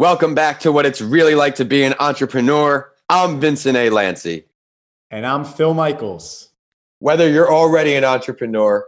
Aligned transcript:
Welcome 0.00 0.34
back 0.34 0.60
to 0.60 0.72
what 0.72 0.86
it's 0.86 1.02
really 1.02 1.34
like 1.34 1.56
to 1.56 1.64
be 1.66 1.82
an 1.82 1.92
entrepreneur. 2.00 2.90
I'm 3.10 3.38
Vincent 3.38 3.76
A. 3.76 3.90
Lancy. 3.90 4.46
And 5.10 5.26
I'm 5.26 5.44
Phil 5.44 5.74
Michaels. 5.74 6.52
Whether 7.00 7.28
you're 7.28 7.52
already 7.52 7.94
an 7.96 8.04
entrepreneur 8.04 8.86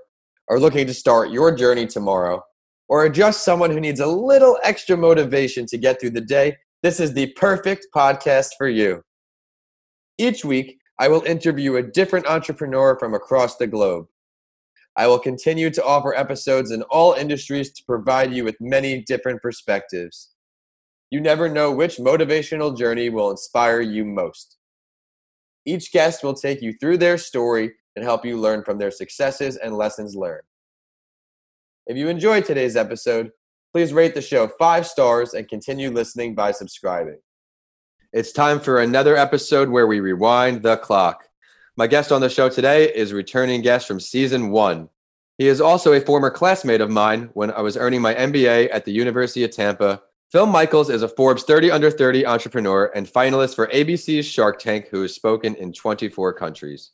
or 0.49 0.59
looking 0.59 0.87
to 0.87 0.95
start 0.95 1.31
your 1.31 1.55
journey 1.55 1.87
tomorrow, 1.87 2.43
or 2.89 3.05
are 3.05 3.11
just 3.11 3.45
someone 3.45 3.71
who 3.71 3.79
needs 3.79 4.01
a 4.01 4.07
little 4.07 4.59
extra 4.63 4.97
motivation 4.97 5.67
to 5.67 5.77
get 5.77 6.01
through 6.01 6.13
the 6.13 6.23
day, 6.23 6.57
this 6.83 6.99
is 6.99 7.13
the 7.13 7.27
perfect 7.37 7.89
podcast 7.95 8.53
for 8.57 8.71
you. 8.71 9.03
Each 10.17 10.47
week, 10.47 10.79
I 10.99 11.09
will 11.09 11.25
interview 11.25 11.77
a 11.77 11.83
different 11.83 12.27
entrepreneur 12.27 12.99
from 12.99 13.13
across 13.13 13.59
the 13.59 13.67
globe. 13.67 14.07
I 14.97 15.09
will 15.09 15.19
continue 15.19 15.69
to 15.69 15.85
offer 15.85 16.15
episodes 16.15 16.71
in 16.71 16.81
all 16.85 17.13
industries 17.13 17.71
to 17.73 17.85
provide 17.85 18.33
you 18.33 18.45
with 18.45 18.57
many 18.63 19.03
different 19.03 19.43
perspectives. 19.43 20.32
You 21.13 21.21
never 21.21 21.47
know 21.47 21.71
which 21.71 21.99
motivational 21.99 22.75
journey 22.75 23.11
will 23.11 23.31
inspire 23.31 23.83
you 23.83 24.03
most. 24.03 24.57
Each 25.67 25.93
guest 25.93 26.25
will 26.25 26.33
take 26.33 26.63
you 26.63 26.73
through 26.73 26.97
their 26.97 27.19
story 27.19 27.75
and 27.95 28.03
help 28.03 28.25
you 28.25 28.39
learn 28.39 28.65
from 28.65 28.79
their 28.79 28.91
successes 28.91 29.59
and 29.59 29.77
lessons 29.77 30.17
learned. 30.17 30.45
If 31.87 31.99
you 31.99 32.09
enjoyed 32.09 32.47
today's 32.47 32.77
episode, 32.77 33.31
please 33.75 33.93
rate 33.93 34.15
the 34.15 34.23
show 34.23 34.49
five 34.59 34.87
stars 34.87 35.35
and 35.35 35.47
continue 35.47 35.91
listening 35.91 36.35
by 36.35 36.51
subscribing. 36.51 37.19
It's 38.15 38.33
time 38.33 38.59
for 38.59 38.81
another 38.81 39.15
episode 39.15 39.69
where 39.69 39.87
we 39.87 40.01
rewind 40.01 40.63
the 40.63 40.79
clock. 40.79 41.29
My 41.77 41.89
guest 41.89 42.11
on 42.11 42.23
the 42.23 42.31
show 42.31 42.49
today 42.49 42.87
is 42.87 43.13
returning 43.13 43.61
guest 43.61 43.87
from 43.87 44.01
season 44.01 44.51
one. 44.51 44.89
He 45.37 45.47
is 45.47 45.61
also 45.61 45.93
a 45.93 46.01
former 46.01 46.31
classmate 46.31 46.81
of 46.81 46.89
mine 46.91 47.29
when 47.35 47.51
I 47.51 47.61
was 47.61 47.77
earning 47.77 48.01
my 48.01 48.15
MBA 48.15 48.71
at 48.73 48.87
the 48.87 48.93
University 48.93 49.45
of 49.45 49.51
Tampa. 49.51 50.01
Phil 50.33 50.47
Michaels 50.47 50.89
is 50.89 51.03
a 51.03 51.09
Forbes 51.09 51.43
30 51.43 51.71
under 51.71 51.91
30 51.91 52.25
entrepreneur 52.25 52.91
and 52.95 53.07
finalist 53.07 53.55
for 53.55 53.67
ABC's 53.67 54.25
Shark 54.25 54.59
Tank, 54.59 54.89
who 54.91 55.03
has 55.03 55.15
spoken 55.15 55.55
in 55.57 55.75
24 55.75 56.33
countries. 56.33 56.93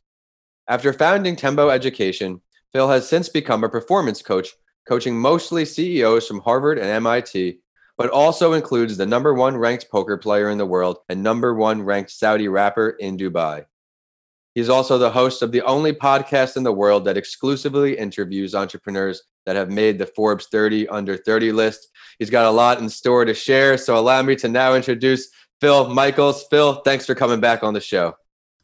After 0.66 0.92
founding 0.92 1.36
Tembo 1.36 1.68
Education, 1.68 2.40
Phil 2.72 2.88
has 2.88 3.08
since 3.08 3.28
become 3.28 3.62
a 3.62 3.68
performance 3.68 4.22
coach, 4.22 4.48
coaching 4.88 5.16
mostly 5.16 5.64
CEOs 5.64 6.26
from 6.26 6.40
Harvard 6.40 6.78
and 6.78 6.88
MIT, 6.88 7.60
but 7.96 8.10
also 8.10 8.54
includes 8.54 8.96
the 8.96 9.06
number 9.06 9.32
one 9.32 9.56
ranked 9.56 9.88
poker 9.88 10.16
player 10.16 10.50
in 10.50 10.58
the 10.58 10.66
world 10.66 10.98
and 11.08 11.22
number 11.22 11.54
one 11.54 11.80
ranked 11.80 12.10
Saudi 12.10 12.48
rapper 12.48 12.96
in 12.98 13.16
Dubai. 13.16 13.66
He's 14.56 14.68
also 14.68 14.98
the 14.98 15.10
host 15.10 15.42
of 15.42 15.52
the 15.52 15.62
only 15.62 15.92
podcast 15.92 16.56
in 16.56 16.64
the 16.64 16.72
world 16.72 17.04
that 17.04 17.16
exclusively 17.16 17.96
interviews 17.96 18.56
entrepreneurs 18.56 19.22
that 19.48 19.56
have 19.56 19.70
made 19.70 19.96
the 19.98 20.04
Forbes 20.04 20.46
30 20.48 20.88
under 20.88 21.16
30 21.16 21.52
list. 21.52 21.88
He's 22.18 22.28
got 22.28 22.44
a 22.44 22.50
lot 22.50 22.80
in 22.80 22.88
store 22.90 23.24
to 23.24 23.32
share. 23.32 23.78
So 23.78 23.96
allow 23.96 24.20
me 24.20 24.36
to 24.36 24.46
now 24.46 24.74
introduce 24.74 25.30
Phil 25.58 25.88
Michaels. 25.88 26.44
Phil, 26.50 26.74
thanks 26.82 27.06
for 27.06 27.14
coming 27.14 27.40
back 27.40 27.62
on 27.62 27.72
the 27.72 27.80
show. 27.80 28.14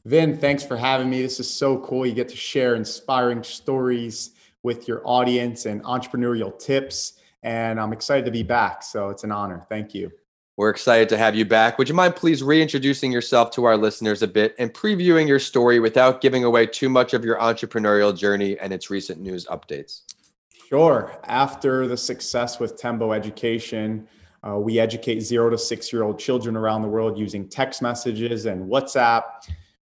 Vin, 0.05 0.37
thanks 0.37 0.63
for 0.63 0.77
having 0.77 1.09
me. 1.09 1.23
This 1.23 1.41
is 1.41 1.49
so 1.49 1.79
cool. 1.79 2.05
You 2.05 2.13
get 2.13 2.29
to 2.29 2.37
share 2.37 2.75
inspiring 2.75 3.43
stories 3.43 4.33
with 4.63 4.87
your 4.87 5.01
audience 5.07 5.65
and 5.65 5.83
entrepreneurial 5.85 6.59
tips. 6.59 7.15
And 7.43 7.81
I'm 7.81 7.95
excited 7.95 8.27
to 8.27 8.31
be 8.31 8.43
back. 8.43 8.83
So 8.83 9.09
it's 9.09 9.25
an 9.25 9.33
honor. 9.33 9.65
Thank 9.71 9.95
you. 9.95 10.13
We're 10.59 10.69
excited 10.69 11.09
to 11.09 11.17
have 11.17 11.35
you 11.35 11.47
back. 11.47 11.79
Would 11.79 11.89
you 11.89 11.95
mind 11.95 12.15
please 12.15 12.43
reintroducing 12.43 13.11
yourself 13.11 13.51
to 13.53 13.65
our 13.65 13.79
listeners 13.79 14.21
a 14.21 14.29
bit 14.29 14.55
and 14.59 14.71
previewing 14.71 15.27
your 15.27 15.39
story 15.39 15.81
without 15.81 16.21
giving 16.21 16.45
away 16.45 16.67
too 16.67 16.91
much 16.91 17.15
of 17.15 17.25
your 17.25 17.39
entrepreneurial 17.39 18.15
journey 18.15 18.59
and 18.59 18.71
its 18.71 18.91
recent 18.91 19.19
news 19.19 19.47
updates? 19.47 20.03
Sure. 20.75 21.13
After 21.23 21.87
the 21.87 21.97
success 21.97 22.59
with 22.59 22.77
Tembo 22.77 23.13
Education, 23.13 24.09
uh, 24.43 24.59
we 24.59 24.81
educate 24.81 25.21
zero 25.21 25.49
to 25.49 25.57
six 25.57 25.93
year 25.93 26.03
old 26.03 26.19
children 26.19 26.57
around 26.57 26.83
the 26.83 26.89
world 26.89 27.17
using 27.17 27.49
text 27.49 27.81
messages 27.81 28.47
and 28.47 28.69
WhatsApp. 28.69 29.23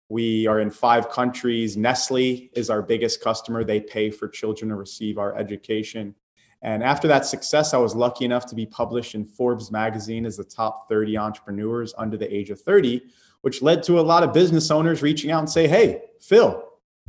We 0.09 0.49
are 0.49 0.59
in 0.59 0.73
five 0.73 1.09
countries. 1.09 1.77
Nestle 1.77 2.51
is 2.55 2.69
our 2.69 2.83
biggest 2.83 3.23
customer. 3.23 3.63
They 3.63 3.79
pay 3.79 4.11
for 4.11 4.27
children 4.27 4.71
to 4.71 4.75
receive 4.75 5.19
our 5.19 5.37
education. 5.37 6.17
And 6.63 6.83
after 6.83 7.07
that 7.07 7.27
success, 7.27 7.75
I 7.75 7.79
was 7.79 7.95
lucky 7.95 8.25
enough 8.25 8.47
to 8.47 8.57
be 8.57 8.67
published 8.67 9.15
in 9.15 9.25
Forbes 9.25 9.71
magazine 9.71 10.27
as 10.27 10.37
the 10.37 10.43
top 10.43 10.89
30 10.89 11.17
entrepreneurs 11.17 11.95
under 11.97 12.17
the 12.17 12.35
age 12.35 12.51
of 12.51 12.61
30, 12.61 13.03
which 13.43 13.63
led 13.63 13.85
to 13.85 14.01
a 14.01 14.03
lot 14.03 14.25
of 14.25 14.33
business 14.33 14.69
owners 14.73 15.01
reaching 15.01 15.31
out 15.31 15.39
and 15.39 15.49
say, 15.49 15.69
Hey, 15.69 16.03
Phil, 16.21 16.61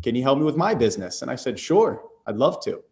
can 0.04 0.14
you 0.14 0.22
help 0.22 0.38
me 0.38 0.46
with 0.46 0.58
my 0.58 0.76
business? 0.76 1.24
And 1.24 1.32
I 1.32 1.36
said, 1.36 1.58
Sure, 1.58 2.04
I'd 2.28 2.38
love 2.38 2.64
to. 2.66 2.84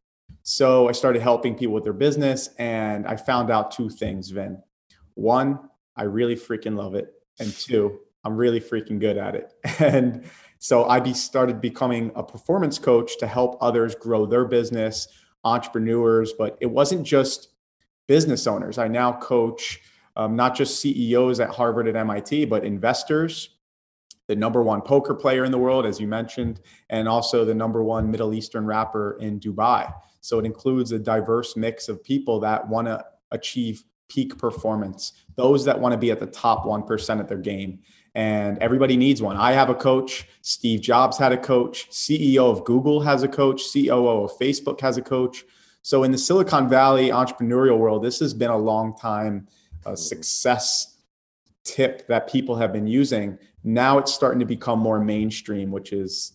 So 0.44 0.90
I 0.90 0.92
started 0.92 1.22
helping 1.22 1.56
people 1.56 1.74
with 1.74 1.84
their 1.84 1.94
business 1.94 2.50
and 2.58 3.06
I 3.08 3.16
found 3.16 3.52
out 3.52 3.72
two 3.72 3.90
things, 3.90 4.30
Vin. 4.30 4.62
One, 5.16 5.60
I 5.96 6.04
really 6.04 6.36
freaking 6.36 6.76
love 6.76 6.96
it. 6.96 7.14
And 7.40 7.54
two, 7.54 8.00
I'm 8.24 8.36
really 8.36 8.60
freaking 8.60 9.00
good 9.00 9.18
at 9.18 9.36
it. 9.36 9.54
And 9.80 10.24
so 10.60 10.86
I 10.86 11.00
be 11.00 11.14
started 11.14 11.60
becoming 11.60 12.12
a 12.16 12.22
performance 12.22 12.78
coach 12.78 13.18
to 13.18 13.26
help 13.26 13.58
others 13.62 13.96
grow 13.96 14.28
their 14.28 14.46
business, 14.46 15.08
entrepreneurs, 15.44 16.34
but 16.34 16.56
it 16.62 16.68
wasn't 16.68 17.04
just 17.04 17.50
business 18.08 18.46
owners. 18.46 18.78
I 18.78 18.88
now 18.88 19.14
coach 19.14 19.80
um, 20.16 20.36
not 20.36 20.56
just 20.56 20.80
CEOs 20.80 21.40
at 21.40 21.50
Harvard 21.50 21.88
and 21.88 21.98
MIT, 21.98 22.46
but 22.46 22.64
investors, 22.64 23.50
the 24.28 24.36
number 24.36 24.62
one 24.62 24.82
poker 24.82 25.16
player 25.16 25.46
in 25.46 25.52
the 25.52 25.58
world, 25.58 25.86
as 25.86 26.00
you 26.00 26.08
mentioned, 26.08 26.60
and 26.90 27.08
also 27.08 27.44
the 27.44 27.56
number 27.56 27.84
one 27.84 28.12
Middle 28.12 28.34
Eastern 28.34 28.66
rapper 28.66 29.18
in 29.20 29.40
Dubai. 29.40 29.92
So 30.22 30.40
it 30.40 30.46
includes 30.46 30.92
a 30.92 31.00
diverse 31.00 31.56
mix 31.56 31.90
of 31.90 32.04
people 32.04 32.40
that 32.40 32.68
want 32.68 32.88
to 32.88 33.04
achieve 33.32 33.84
peak 34.08 34.38
performance, 34.38 35.14
those 35.36 35.66
that 35.66 35.80
want 35.80 35.94
to 35.94 35.98
be 35.98 36.12
at 36.12 36.20
the 36.20 36.28
top 36.28 36.66
1% 36.66 37.20
of 37.20 37.28
their 37.28 37.38
game 37.38 37.80
and 38.14 38.58
everybody 38.60 38.98
needs 38.98 39.22
one. 39.22 39.38
I 39.38 39.54
have 39.54 39.70
a 39.70 39.76
coach. 39.76 40.28
Steve 40.42 40.82
Jobs 40.82 41.18
had 41.18 41.32
a 41.32 41.38
coach. 41.38 41.90
CEO 41.92 42.52
of 42.52 42.66
Google 42.66 43.00
has 43.02 43.24
a 43.24 43.28
coach. 43.28 43.62
COO 43.72 44.24
of 44.24 44.38
Facebook 44.38 44.82
has 44.82 44.98
a 44.98 45.02
coach. 45.02 45.46
So 45.82 46.04
in 46.04 46.12
the 46.12 46.18
Silicon 46.18 46.68
Valley 46.68 47.10
entrepreneurial 47.10 47.78
world, 47.78 48.04
this 48.04 48.20
has 48.20 48.34
been 48.34 48.52
a 48.52 48.58
long 48.58 48.96
time 48.98 49.48
uh, 49.86 49.96
success 49.96 50.98
tip 51.64 52.08
that 52.08 52.28
people 52.28 52.56
have 52.56 52.74
been 52.74 52.88
using. 52.88 53.38
Now 53.64 53.98
it's 53.98 54.14
starting 54.14 54.40
to 54.40 54.46
become 54.46 54.80
more 54.80 55.00
mainstream, 55.00 55.72
which 55.72 55.94
is 55.94 56.34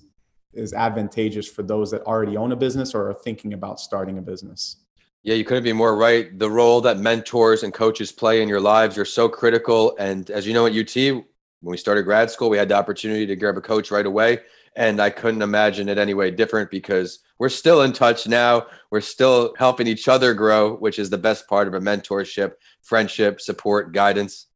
is 0.57 0.73
advantageous 0.73 1.49
for 1.49 1.63
those 1.63 1.91
that 1.91 2.03
already 2.03 2.37
own 2.37 2.53
a 2.53 2.57
business 2.57 2.95
or 2.95 3.11
are 3.11 3.15
thinking 3.15 3.53
about 3.53 3.81
starting 3.81 4.19
a 4.19 4.23
business. 4.23 4.77
Yeah, 5.23 5.35
you 5.35 5.45
couldn't 5.45 5.65
be 5.65 5.73
more 5.73 5.97
right. 5.97 6.39
The 6.39 6.51
role 6.51 6.81
that 6.83 6.99
mentors 6.99 7.63
and 7.65 7.75
coaches 7.75 8.13
play 8.13 8.43
in 8.43 8.49
your 8.49 8.61
lives 8.61 8.97
are 8.97 9.05
so 9.05 9.29
critical. 9.29 9.97
And 9.99 10.31
as 10.31 10.47
you 10.47 10.55
know 10.55 10.67
at 10.67 10.73
UT, 10.73 10.95
when 10.95 11.25
we 11.73 11.77
started 11.77 12.05
grad 12.05 12.31
school, 12.31 12.49
we 12.49 12.59
had 12.59 12.69
the 12.69 12.77
opportunity 12.77 13.27
to 13.27 13.35
grab 13.35 13.57
a 13.57 13.61
coach 13.61 13.91
right 13.91 14.07
away. 14.07 14.39
And 14.77 15.01
I 15.01 15.11
couldn't 15.11 15.43
imagine 15.43 15.89
it 15.89 15.99
any 15.99 16.15
way 16.15 16.31
different 16.31 16.71
because 16.71 17.21
we're 17.39 17.49
still 17.49 17.83
in 17.83 17.93
touch 17.93 18.29
now. 18.29 18.67
We're 18.91 19.01
still 19.01 19.55
helping 19.59 19.87
each 19.87 20.07
other 20.07 20.33
grow, 20.35 20.77
which 20.77 20.99
is 20.99 21.11
the 21.11 21.19
best 21.19 21.49
part 21.49 21.67
of 21.67 21.75
a 21.75 21.81
mentorship, 21.81 22.53
friendship, 22.83 23.41
support, 23.41 23.93
guidance. 23.93 24.47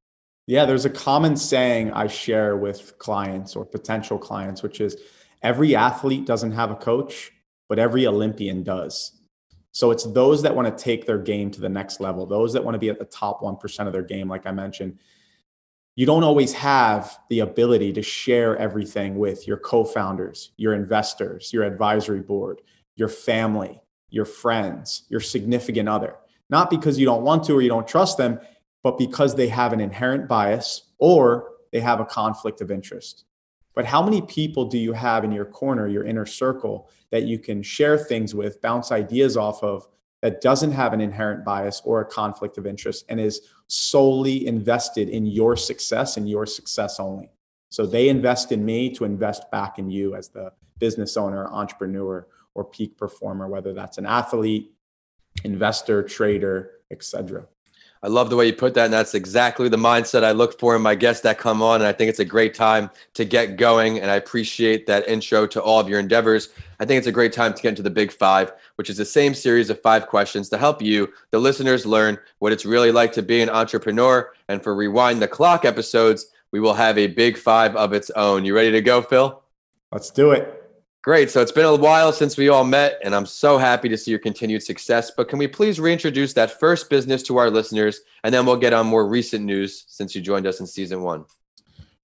Yeah, 0.46 0.66
there's 0.66 0.84
a 0.84 0.90
common 0.90 1.36
saying 1.36 1.92
I 1.92 2.06
share 2.06 2.56
with 2.56 2.98
clients 2.98 3.56
or 3.56 3.64
potential 3.64 4.18
clients, 4.18 4.62
which 4.62 4.80
is 4.80 4.96
every 5.42 5.74
athlete 5.74 6.26
doesn't 6.26 6.52
have 6.52 6.70
a 6.70 6.76
coach, 6.76 7.32
but 7.68 7.78
every 7.78 8.06
Olympian 8.06 8.62
does. 8.62 9.20
So 9.72 9.90
it's 9.90 10.04
those 10.04 10.42
that 10.42 10.54
want 10.54 10.66
to 10.76 10.84
take 10.84 11.06
their 11.06 11.18
game 11.18 11.50
to 11.52 11.60
the 11.60 11.68
next 11.68 12.00
level, 12.00 12.26
those 12.26 12.52
that 12.52 12.64
want 12.64 12.74
to 12.74 12.78
be 12.78 12.90
at 12.90 12.98
the 12.98 13.04
top 13.04 13.40
1% 13.40 13.86
of 13.86 13.92
their 13.92 14.02
game, 14.02 14.28
like 14.28 14.46
I 14.46 14.50
mentioned 14.50 14.98
you 16.00 16.06
don't 16.06 16.24
always 16.24 16.52
have 16.54 17.18
the 17.28 17.40
ability 17.40 17.92
to 17.92 18.02
share 18.02 18.56
everything 18.56 19.18
with 19.18 19.46
your 19.46 19.56
co-founders, 19.58 20.52
your 20.56 20.72
investors, 20.72 21.52
your 21.52 21.64
advisory 21.64 22.20
board, 22.20 22.62
your 22.96 23.08
family, 23.08 23.82
your 24.08 24.24
friends, 24.24 25.02
your 25.10 25.20
significant 25.20 25.88
other. 25.88 26.16
Not 26.48 26.70
because 26.70 26.98
you 26.98 27.06
don't 27.06 27.22
want 27.22 27.44
to 27.44 27.54
or 27.54 27.60
you 27.60 27.68
don't 27.68 27.86
trust 27.86 28.16
them, 28.16 28.40
but 28.82 28.98
because 28.98 29.34
they 29.34 29.48
have 29.48 29.72
an 29.72 29.80
inherent 29.80 30.26
bias 30.26 30.84
or 30.98 31.50
they 31.72 31.80
have 31.80 32.00
a 32.00 32.06
conflict 32.06 32.60
of 32.60 32.70
interest. 32.70 33.24
But 33.74 33.86
how 33.86 34.02
many 34.02 34.20
people 34.22 34.64
do 34.64 34.78
you 34.78 34.92
have 34.92 35.24
in 35.24 35.32
your 35.32 35.44
corner, 35.44 35.86
your 35.86 36.04
inner 36.04 36.26
circle, 36.26 36.90
that 37.10 37.24
you 37.24 37.38
can 37.38 37.62
share 37.62 37.96
things 37.96 38.34
with, 38.34 38.60
bounce 38.60 38.90
ideas 38.92 39.36
off 39.36 39.62
of, 39.62 39.86
that 40.22 40.40
doesn't 40.40 40.72
have 40.72 40.92
an 40.92 41.00
inherent 41.00 41.44
bias 41.44 41.80
or 41.84 42.00
a 42.00 42.04
conflict 42.04 42.58
of 42.58 42.66
interest 42.66 43.06
and 43.08 43.18
is 43.18 43.40
solely 43.68 44.46
invested 44.46 45.08
in 45.08 45.24
your 45.24 45.56
success 45.56 46.16
and 46.16 46.28
your 46.28 46.44
success 46.46 47.00
only. 47.00 47.30
So 47.70 47.86
they 47.86 48.08
invest 48.08 48.52
in 48.52 48.64
me 48.64 48.90
to 48.94 49.04
invest 49.04 49.50
back 49.50 49.78
in 49.78 49.88
you 49.90 50.14
as 50.14 50.28
the 50.28 50.52
business 50.78 51.16
owner, 51.16 51.46
entrepreneur, 51.46 52.26
or 52.54 52.64
peak 52.64 52.98
performer, 52.98 53.48
whether 53.48 53.72
that's 53.72 53.96
an 53.96 54.06
athlete, 54.06 54.72
investor, 55.44 56.02
trader, 56.02 56.72
etc. 56.90 57.46
I 58.02 58.08
love 58.08 58.30
the 58.30 58.36
way 58.36 58.46
you 58.46 58.54
put 58.54 58.74
that. 58.74 58.86
And 58.86 58.92
that's 58.92 59.14
exactly 59.14 59.68
the 59.68 59.76
mindset 59.76 60.24
I 60.24 60.32
look 60.32 60.58
for 60.58 60.74
in 60.74 60.80
my 60.80 60.94
guests 60.94 61.22
that 61.22 61.38
come 61.38 61.60
on. 61.60 61.80
And 61.80 61.86
I 61.86 61.92
think 61.92 62.08
it's 62.08 62.18
a 62.18 62.24
great 62.24 62.54
time 62.54 62.90
to 63.14 63.24
get 63.26 63.56
going. 63.56 64.00
And 64.00 64.10
I 64.10 64.16
appreciate 64.16 64.86
that 64.86 65.06
intro 65.06 65.46
to 65.48 65.62
all 65.62 65.78
of 65.78 65.88
your 65.88 66.00
endeavors. 66.00 66.48
I 66.78 66.86
think 66.86 66.96
it's 66.96 67.06
a 67.06 67.12
great 67.12 67.34
time 67.34 67.52
to 67.52 67.62
get 67.62 67.70
into 67.70 67.82
the 67.82 67.90
big 67.90 68.10
five, 68.10 68.52
which 68.76 68.88
is 68.88 68.96
the 68.96 69.04
same 69.04 69.34
series 69.34 69.68
of 69.68 69.82
five 69.82 70.06
questions 70.06 70.48
to 70.48 70.56
help 70.56 70.80
you, 70.80 71.12
the 71.30 71.38
listeners, 71.38 71.84
learn 71.84 72.18
what 72.38 72.52
it's 72.52 72.64
really 72.64 72.90
like 72.90 73.12
to 73.12 73.22
be 73.22 73.42
an 73.42 73.50
entrepreneur. 73.50 74.32
And 74.48 74.62
for 74.62 74.74
Rewind 74.74 75.20
the 75.20 75.28
Clock 75.28 75.66
episodes, 75.66 76.26
we 76.52 76.60
will 76.60 76.74
have 76.74 76.96
a 76.96 77.06
big 77.06 77.36
five 77.36 77.76
of 77.76 77.92
its 77.92 78.10
own. 78.10 78.46
You 78.46 78.54
ready 78.54 78.72
to 78.72 78.80
go, 78.80 79.02
Phil? 79.02 79.42
Let's 79.92 80.10
do 80.10 80.30
it. 80.30 80.59
Great. 81.02 81.30
So 81.30 81.40
it's 81.40 81.52
been 81.52 81.64
a 81.64 81.74
while 81.74 82.12
since 82.12 82.36
we 82.36 82.50
all 82.50 82.64
met, 82.64 83.00
and 83.02 83.14
I'm 83.14 83.24
so 83.24 83.56
happy 83.56 83.88
to 83.88 83.96
see 83.96 84.10
your 84.10 84.20
continued 84.20 84.62
success. 84.62 85.10
But 85.10 85.30
can 85.30 85.38
we 85.38 85.48
please 85.48 85.80
reintroduce 85.80 86.34
that 86.34 86.60
first 86.60 86.90
business 86.90 87.22
to 87.22 87.38
our 87.38 87.48
listeners, 87.48 88.00
and 88.22 88.34
then 88.34 88.44
we'll 88.44 88.56
get 88.56 88.74
on 88.74 88.86
more 88.86 89.08
recent 89.08 89.44
news 89.44 89.84
since 89.88 90.14
you 90.14 90.20
joined 90.20 90.46
us 90.46 90.60
in 90.60 90.66
season 90.66 91.00
one? 91.00 91.24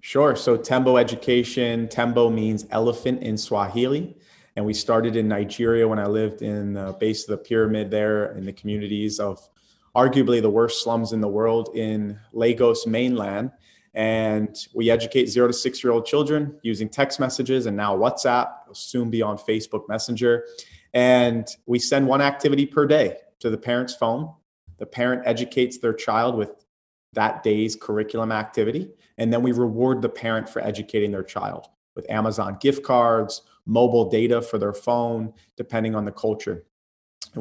Sure. 0.00 0.34
So 0.34 0.56
Tembo 0.56 0.96
Education, 0.96 1.88
Tembo 1.88 2.30
means 2.30 2.64
elephant 2.70 3.22
in 3.22 3.36
Swahili. 3.36 4.16
And 4.56 4.64
we 4.64 4.72
started 4.72 5.14
in 5.14 5.28
Nigeria 5.28 5.86
when 5.86 5.98
I 5.98 6.06
lived 6.06 6.40
in 6.40 6.72
the 6.72 6.96
base 6.98 7.24
of 7.24 7.38
the 7.38 7.44
pyramid 7.44 7.90
there 7.90 8.32
in 8.32 8.46
the 8.46 8.52
communities 8.54 9.20
of 9.20 9.46
arguably 9.94 10.40
the 10.40 10.48
worst 10.48 10.82
slums 10.82 11.12
in 11.12 11.20
the 11.20 11.28
world 11.28 11.70
in 11.74 12.18
Lagos 12.32 12.86
mainland 12.86 13.50
and 13.96 14.54
we 14.74 14.90
educate 14.90 15.26
zero 15.26 15.46
to 15.46 15.54
six 15.54 15.82
year 15.82 15.90
old 15.90 16.04
children 16.04 16.58
using 16.62 16.86
text 16.86 17.18
messages 17.18 17.64
and 17.64 17.74
now 17.74 17.96
WhatsApp, 17.96 18.48
will 18.68 18.74
soon 18.74 19.08
be 19.08 19.22
on 19.22 19.38
Facebook 19.38 19.88
Messenger. 19.88 20.44
And 20.92 21.48
we 21.64 21.78
send 21.78 22.06
one 22.06 22.20
activity 22.20 22.66
per 22.66 22.86
day 22.86 23.16
to 23.40 23.48
the 23.48 23.56
parent's 23.56 23.94
phone. 23.94 24.32
The 24.76 24.84
parent 24.84 25.22
educates 25.24 25.78
their 25.78 25.94
child 25.94 26.36
with 26.36 26.50
that 27.14 27.42
day's 27.42 27.74
curriculum 27.74 28.32
activity. 28.32 28.90
And 29.16 29.32
then 29.32 29.42
we 29.42 29.52
reward 29.52 30.02
the 30.02 30.10
parent 30.10 30.46
for 30.46 30.60
educating 30.60 31.10
their 31.10 31.22
child 31.22 31.68
with 31.94 32.08
Amazon 32.10 32.58
gift 32.60 32.82
cards, 32.84 33.40
mobile 33.64 34.10
data 34.10 34.42
for 34.42 34.58
their 34.58 34.74
phone, 34.74 35.32
depending 35.56 35.94
on 35.94 36.04
the 36.04 36.12
culture. 36.12 36.64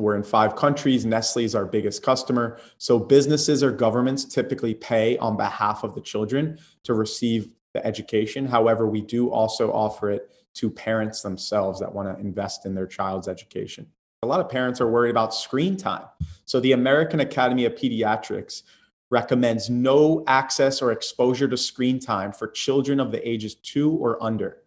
We're 0.02 0.16
in 0.16 0.24
five 0.24 0.56
countries. 0.56 1.06
Nestle 1.06 1.44
is 1.44 1.56
our 1.56 1.66
biggest 1.66 2.04
customer. 2.04 2.60
So 2.78 3.00
businesses 3.00 3.64
or 3.64 3.72
governments 3.72 4.26
typically 4.26 4.74
pay 4.74 5.18
on 5.18 5.38
behalf 5.38 5.84
of 5.84 5.96
the 5.96 6.02
children 6.02 6.60
to 6.84 6.94
receive 6.94 7.50
the 7.74 7.86
education. 7.86 8.46
However, 8.46 8.88
we 8.88 9.02
do 9.02 9.30
also 9.30 9.72
offer 9.72 10.12
it 10.12 10.32
to 10.56 10.70
parents 10.70 11.22
themselves 11.22 11.80
that 11.80 11.94
want 11.94 12.16
to 12.16 12.22
invest 12.24 12.66
in 12.66 12.74
their 12.74 12.88
child's 12.88 13.28
education. 13.28 13.88
A 14.24 14.28
lot 14.28 14.40
of 14.40 14.50
parents 14.50 14.82
are 14.82 14.90
worried 14.90 15.12
about 15.12 15.36
screen 15.36 15.78
time. 15.78 16.06
So 16.46 16.60
the 16.60 16.72
American 16.72 17.20
Academy 17.20 17.66
of 17.66 17.76
Pediatrics 17.76 18.64
recommends 19.12 19.70
no 19.70 20.24
access 20.28 20.82
or 20.82 20.92
exposure 20.92 21.48
to 21.48 21.58
screen 21.58 22.00
time 22.00 22.32
for 22.32 22.48
children 22.48 23.00
of 23.00 23.12
the 23.12 23.28
ages 23.28 23.56
two 23.56 23.92
or 23.92 24.22
under. 24.24 24.64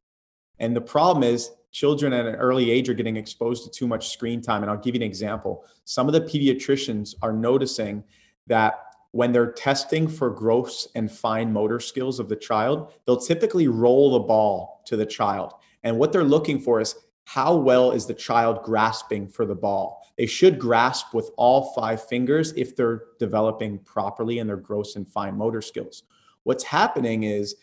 And 0.58 0.76
the 0.76 0.80
problem 0.80 1.24
is 1.24 1.50
children 1.70 2.12
at 2.12 2.26
an 2.26 2.36
early 2.36 2.70
age 2.70 2.88
are 2.88 2.94
getting 2.94 3.16
exposed 3.16 3.64
to 3.64 3.70
too 3.70 3.86
much 3.86 4.10
screen 4.10 4.40
time. 4.40 4.62
And 4.62 4.70
I'll 4.70 4.78
give 4.78 4.94
you 4.94 5.00
an 5.00 5.06
example. 5.06 5.64
Some 5.84 6.06
of 6.06 6.12
the 6.12 6.20
pediatricians 6.20 7.14
are 7.22 7.32
noticing 7.32 8.04
that 8.46 8.80
when 9.12 9.32
they're 9.32 9.52
testing 9.52 10.06
for 10.06 10.30
gross 10.30 10.88
and 10.94 11.10
fine 11.10 11.52
motor 11.52 11.80
skills 11.80 12.20
of 12.20 12.28
the 12.28 12.36
child, 12.36 12.92
they'll 13.06 13.20
typically 13.20 13.68
roll 13.68 14.12
the 14.12 14.20
ball 14.20 14.82
to 14.86 14.96
the 14.96 15.06
child. 15.06 15.54
And 15.82 15.98
what 15.98 16.12
they're 16.12 16.24
looking 16.24 16.60
for 16.60 16.80
is 16.80 16.94
how 17.24 17.54
well 17.56 17.92
is 17.92 18.06
the 18.06 18.14
child 18.14 18.62
grasping 18.62 19.28
for 19.28 19.44
the 19.44 19.54
ball? 19.54 20.02
They 20.16 20.26
should 20.26 20.58
grasp 20.58 21.14
with 21.14 21.30
all 21.36 21.72
five 21.74 22.06
fingers 22.06 22.52
if 22.52 22.74
they're 22.74 23.04
developing 23.18 23.78
properly 23.80 24.38
in 24.38 24.46
their 24.46 24.56
gross 24.56 24.96
and 24.96 25.08
fine 25.08 25.36
motor 25.36 25.62
skills. 25.62 26.04
What's 26.42 26.64
happening 26.64 27.24
is 27.24 27.56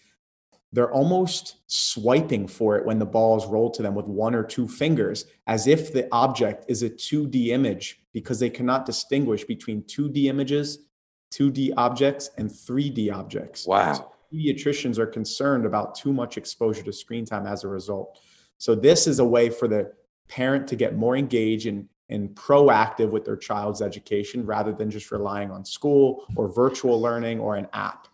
they're 0.75 0.91
almost 0.91 1.55
swiping 1.67 2.47
for 2.47 2.77
it 2.77 2.85
when 2.85 2.99
the 2.99 3.05
ball 3.05 3.37
is 3.37 3.45
rolled 3.45 3.73
to 3.75 3.81
them 3.81 3.95
with 3.95 4.07
one 4.07 4.35
or 4.35 4.43
two 4.43 4.67
fingers, 4.67 5.25
as 5.47 5.67
if 5.67 5.93
the 5.93 6.05
object 6.11 6.65
is 6.67 6.83
a 6.83 6.89
2D 6.89 7.47
image, 7.47 8.01
because 8.11 8.39
they 8.41 8.49
cannot 8.49 8.85
distinguish 8.85 9.45
between 9.45 9.83
2D 9.83 10.25
images, 10.25 10.79
2D 11.31 11.71
objects, 11.77 12.29
and 12.37 12.49
3D 12.49 13.09
objects. 13.09 13.65
Wow. 13.65 13.93
So 13.93 14.11
pediatricians 14.33 14.97
are 14.97 15.05
concerned 15.05 15.65
about 15.65 15.95
too 15.95 16.11
much 16.11 16.37
exposure 16.37 16.83
to 16.83 16.91
screen 16.91 17.25
time 17.25 17.47
as 17.47 17.63
a 17.63 17.69
result. 17.69 18.19
So, 18.57 18.75
this 18.75 19.07
is 19.07 19.19
a 19.19 19.25
way 19.25 19.49
for 19.49 19.69
the 19.69 19.93
parent 20.27 20.67
to 20.67 20.75
get 20.75 20.95
more 20.95 21.15
engaged 21.15 21.67
and, 21.67 21.87
and 22.09 22.29
proactive 22.35 23.11
with 23.11 23.23
their 23.23 23.37
child's 23.37 23.81
education 23.81 24.45
rather 24.45 24.73
than 24.73 24.91
just 24.91 25.11
relying 25.11 25.51
on 25.51 25.63
school 25.63 26.25
or 26.35 26.47
virtual 26.47 27.01
learning 27.01 27.39
or 27.39 27.55
an 27.55 27.67
app. 27.73 28.07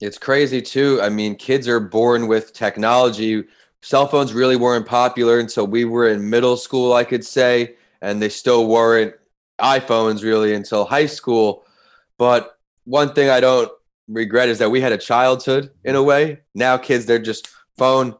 It's 0.00 0.18
crazy 0.18 0.60
too. 0.60 1.00
I 1.02 1.08
mean, 1.08 1.36
kids 1.36 1.68
are 1.68 1.80
born 1.80 2.26
with 2.26 2.52
technology. 2.52 3.44
Cell 3.82 4.06
phones 4.06 4.32
really 4.32 4.56
weren't 4.56 4.86
popular 4.86 5.38
until 5.38 5.66
we 5.66 5.84
were 5.84 6.08
in 6.08 6.28
middle 6.28 6.56
school, 6.56 6.94
I 6.94 7.04
could 7.04 7.24
say, 7.24 7.76
and 8.02 8.20
they 8.20 8.28
still 8.28 8.66
weren't 8.66 9.14
iPhones 9.60 10.22
really 10.22 10.54
until 10.54 10.84
high 10.84 11.06
school. 11.06 11.64
But 12.18 12.58
one 12.84 13.14
thing 13.14 13.30
I 13.30 13.40
don't 13.40 13.70
regret 14.08 14.48
is 14.48 14.58
that 14.58 14.70
we 14.70 14.80
had 14.80 14.92
a 14.92 14.98
childhood 14.98 15.70
in 15.84 15.94
a 15.94 16.02
way. 16.02 16.40
Now 16.54 16.76
kids, 16.76 17.06
they're 17.06 17.18
just 17.18 17.48
phone. 17.76 18.14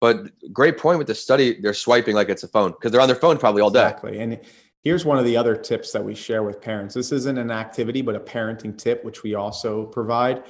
But 0.00 0.30
great 0.52 0.78
point 0.78 0.98
with 0.98 1.06
the 1.06 1.14
study, 1.14 1.60
they're 1.60 1.74
swiping 1.74 2.14
like 2.14 2.28
it's 2.28 2.42
a 2.42 2.48
phone 2.48 2.72
because 2.72 2.92
they're 2.92 3.00
on 3.00 3.08
their 3.08 3.16
phone 3.16 3.38
probably 3.38 3.62
all 3.62 3.70
day. 3.70 3.84
Exactly. 3.84 4.20
And 4.20 4.40
here's 4.82 5.04
one 5.04 5.18
of 5.18 5.24
the 5.24 5.36
other 5.36 5.56
tips 5.56 5.92
that 5.92 6.04
we 6.04 6.14
share 6.14 6.42
with 6.42 6.60
parents. 6.60 6.94
This 6.94 7.12
isn't 7.12 7.38
an 7.38 7.50
activity, 7.50 8.02
but 8.02 8.14
a 8.14 8.20
parenting 8.20 8.76
tip, 8.76 9.04
which 9.04 9.22
we 9.22 9.34
also 9.34 9.86
provide 9.86 10.44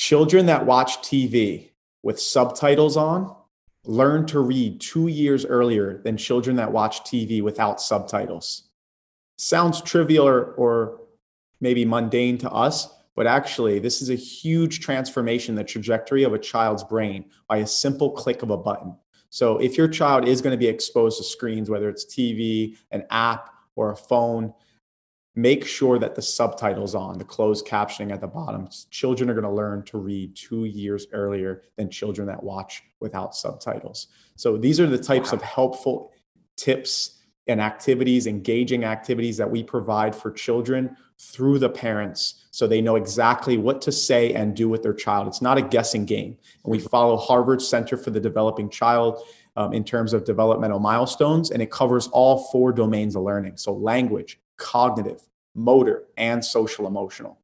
Children 0.00 0.46
that 0.46 0.64
watch 0.64 1.02
TV 1.02 1.72
with 2.02 2.18
subtitles 2.18 2.96
on 2.96 3.36
learn 3.84 4.24
to 4.28 4.40
read 4.40 4.80
two 4.80 5.08
years 5.08 5.44
earlier 5.44 6.00
than 6.02 6.16
children 6.16 6.56
that 6.56 6.72
watch 6.72 7.00
TV 7.02 7.42
without 7.42 7.82
subtitles. 7.82 8.70
Sounds 9.36 9.82
trivial 9.82 10.26
or, 10.26 10.54
or 10.54 11.00
maybe 11.60 11.84
mundane 11.84 12.38
to 12.38 12.50
us, 12.50 12.88
but 13.14 13.26
actually, 13.26 13.78
this 13.78 14.00
is 14.00 14.08
a 14.08 14.14
huge 14.14 14.80
transformation 14.80 15.54
the 15.54 15.62
trajectory 15.62 16.22
of 16.22 16.32
a 16.32 16.38
child's 16.38 16.82
brain 16.82 17.26
by 17.46 17.58
a 17.58 17.66
simple 17.66 18.12
click 18.12 18.42
of 18.42 18.48
a 18.48 18.56
button. 18.56 18.96
So, 19.28 19.58
if 19.58 19.76
your 19.76 19.86
child 19.86 20.26
is 20.26 20.40
going 20.40 20.54
to 20.54 20.58
be 20.58 20.66
exposed 20.66 21.18
to 21.18 21.24
screens, 21.24 21.68
whether 21.68 21.90
it's 21.90 22.06
TV, 22.06 22.78
an 22.90 23.04
app, 23.10 23.50
or 23.76 23.90
a 23.90 23.96
phone, 23.96 24.54
make 25.36 25.64
sure 25.64 25.98
that 25.98 26.14
the 26.14 26.22
subtitles 26.22 26.94
on 26.94 27.18
the 27.18 27.24
closed 27.24 27.66
captioning 27.66 28.12
at 28.12 28.20
the 28.20 28.26
bottom. 28.26 28.68
Children 28.90 29.30
are 29.30 29.34
going 29.34 29.44
to 29.44 29.50
learn 29.50 29.84
to 29.84 29.98
read 29.98 30.34
two 30.34 30.64
years 30.64 31.06
earlier 31.12 31.62
than 31.76 31.88
children 31.88 32.26
that 32.26 32.42
watch 32.42 32.82
without 33.00 33.34
subtitles. 33.34 34.08
So 34.36 34.56
these 34.56 34.80
are 34.80 34.86
the 34.86 34.98
types 34.98 35.30
wow. 35.30 35.38
of 35.38 35.42
helpful 35.42 36.12
tips 36.56 37.20
and 37.46 37.60
activities 37.60 38.26
engaging 38.26 38.84
activities 38.84 39.36
that 39.36 39.50
we 39.50 39.62
provide 39.62 40.14
for 40.14 40.30
children 40.30 40.96
through 41.18 41.58
the 41.58 41.68
parents 41.68 42.46
so 42.50 42.66
they 42.66 42.80
know 42.80 42.96
exactly 42.96 43.56
what 43.56 43.82
to 43.82 43.92
say 43.92 44.32
and 44.32 44.56
do 44.56 44.68
with 44.68 44.82
their 44.82 44.94
child. 44.94 45.26
It's 45.26 45.42
not 45.42 45.58
a 45.58 45.62
guessing 45.62 46.04
game. 46.04 46.36
And 46.64 46.70
we 46.70 46.78
follow 46.78 47.16
harvard 47.16 47.60
center 47.60 47.96
for 47.96 48.10
the 48.10 48.20
developing 48.20 48.70
child 48.70 49.22
um, 49.56 49.72
in 49.72 49.84
terms 49.84 50.12
of 50.12 50.24
developmental 50.24 50.78
milestones 50.78 51.50
and 51.50 51.60
it 51.60 51.70
covers 51.70 52.08
all 52.08 52.44
four 52.50 52.72
domains 52.72 53.16
of 53.16 53.22
learning. 53.22 53.56
So 53.56 53.72
language 53.72 54.38
cognitive, 54.60 55.22
motor, 55.56 56.04
and 56.16 56.44
social 56.44 56.86
emotional. 56.86 57.38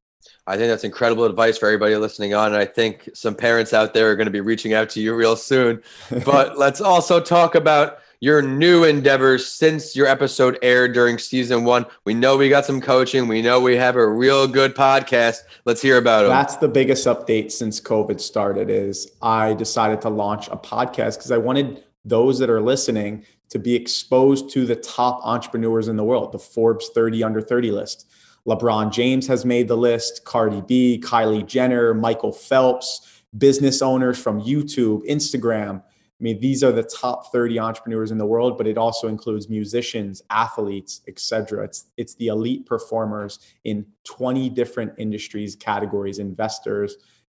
I 0.45 0.55
think 0.55 0.69
that's 0.69 0.85
incredible 0.85 1.25
advice 1.25 1.57
for 1.57 1.67
everybody 1.67 1.95
listening 1.97 2.33
on. 2.33 2.47
And 2.47 2.55
I 2.55 2.65
think 2.65 3.09
some 3.13 3.35
parents 3.35 3.73
out 3.73 3.93
there 3.93 4.09
are 4.09 4.15
going 4.15 4.27
to 4.27 4.31
be 4.31 4.39
reaching 4.39 4.73
out 4.73 4.89
to 4.91 5.01
you 5.01 5.13
real 5.13 5.35
soon. 5.35 5.81
But 6.25 6.57
let's 6.57 6.79
also 6.79 7.19
talk 7.19 7.55
about 7.55 7.99
your 8.19 8.41
new 8.41 8.83
endeavors 8.83 9.47
since 9.47 9.95
your 9.95 10.07
episode 10.07 10.57
aired 10.61 10.93
during 10.93 11.17
season 11.17 11.63
one. 11.63 11.85
We 12.05 12.13
know 12.13 12.37
we 12.37 12.49
got 12.49 12.65
some 12.65 12.81
coaching. 12.81 13.27
We 13.27 13.41
know 13.41 13.59
we 13.59 13.75
have 13.75 13.95
a 13.95 14.07
real 14.07 14.47
good 14.47 14.75
podcast. 14.75 15.41
Let's 15.65 15.81
hear 15.81 15.97
about 15.97 16.25
it. 16.25 16.29
That's 16.29 16.55
the 16.55 16.67
biggest 16.67 17.05
update 17.05 17.51
since 17.51 17.79
COVID 17.79 18.19
started 18.19 18.69
is 18.69 19.11
I 19.21 19.53
decided 19.53 20.01
to 20.01 20.09
launch 20.09 20.47
a 20.47 20.57
podcast 20.57 21.17
because 21.17 21.31
I 21.31 21.37
wanted 21.37 21.83
those 22.07 22.39
that 22.39 22.49
are 22.49 22.61
listening 22.61 23.25
to 23.49 23.59
be 23.59 23.75
exposed 23.75 24.49
to 24.51 24.65
the 24.65 24.75
top 24.75 25.21
entrepreneurs 25.23 25.87
in 25.87 25.97
the 25.97 26.03
world, 26.03 26.31
the 26.31 26.39
Forbes 26.39 26.89
30 26.93 27.23
under 27.23 27.41
30 27.41 27.71
list. 27.71 28.09
LeBron 28.47 28.91
James 28.91 29.27
has 29.27 29.43
made 29.45 29.67
the 29.67 29.75
list, 29.75 30.23
Cardi 30.23 30.61
B, 30.61 31.01
Kylie 31.03 31.45
Jenner, 31.45 31.93
Michael 31.93 32.31
Phelps, 32.31 33.21
business 33.37 33.81
owners 33.81 34.17
from 34.17 34.41
YouTube, 34.41 35.05
Instagram. 35.05 35.81
I 35.81 36.23
mean, 36.23 36.39
these 36.39 36.63
are 36.63 36.71
the 36.71 36.83
top 36.83 37.31
30 37.31 37.59
entrepreneurs 37.59 38.09
in 38.09 38.17
the 38.17 38.25
world, 38.25 38.57
but 38.57 38.65
it 38.65 38.77
also 38.77 39.07
includes 39.07 39.49
musicians, 39.49 40.21
athletes, 40.29 41.01
etc. 41.07 41.65
It's 41.65 41.87
it's 41.97 42.15
the 42.15 42.27
elite 42.27 42.65
performers 42.65 43.39
in 43.65 43.85
20 44.05 44.49
different 44.49 44.93
industries, 44.97 45.55
categories, 45.55 46.17
investors, 46.17 46.95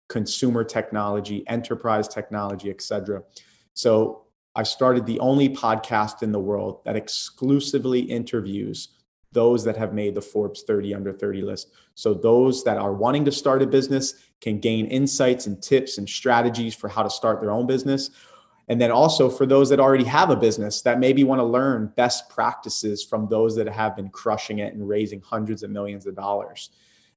consumer 0.07 0.63
technology, 0.63 1.43
enterprise 1.47 2.07
technology, 2.07 2.69
etc. 2.69 3.23
So 3.73 4.25
I 4.55 4.63
started 4.63 5.05
the 5.05 5.19
only 5.19 5.49
podcast 5.49 6.23
in 6.23 6.31
the 6.31 6.39
world 6.39 6.81
that 6.85 6.95
exclusively 6.95 7.99
interviews 7.99 8.89
those 9.31 9.63
that 9.63 9.77
have 9.77 9.93
made 9.93 10.15
the 10.15 10.21
Forbes 10.21 10.63
30 10.63 10.95
under 10.95 11.13
30 11.13 11.41
list. 11.43 11.71
So 11.95 12.13
those 12.13 12.63
that 12.63 12.77
are 12.77 12.93
wanting 12.93 13.25
to 13.25 13.31
start 13.31 13.61
a 13.61 13.67
business 13.67 14.15
can 14.41 14.59
gain 14.59 14.87
insights 14.87 15.45
and 15.45 15.61
tips 15.61 15.97
and 15.97 16.09
strategies 16.09 16.73
for 16.73 16.87
how 16.87 17.03
to 17.03 17.09
start 17.09 17.39
their 17.41 17.51
own 17.51 17.67
business. 17.67 18.09
And 18.69 18.79
then 18.79 18.91
also 18.91 19.29
for 19.29 19.45
those 19.45 19.69
that 19.69 19.79
already 19.79 20.03
have 20.05 20.29
a 20.29 20.35
business 20.35 20.81
that 20.83 20.99
maybe 20.99 21.23
want 21.23 21.39
to 21.39 21.45
learn 21.45 21.91
best 21.95 22.29
practices 22.29 23.03
from 23.03 23.27
those 23.27 23.55
that 23.55 23.67
have 23.67 23.95
been 23.95 24.09
crushing 24.09 24.59
it 24.59 24.73
and 24.73 24.87
raising 24.87 25.21
hundreds 25.21 25.63
of 25.63 25.71
millions 25.71 26.05
of 26.05 26.15
dollars. 26.15 26.69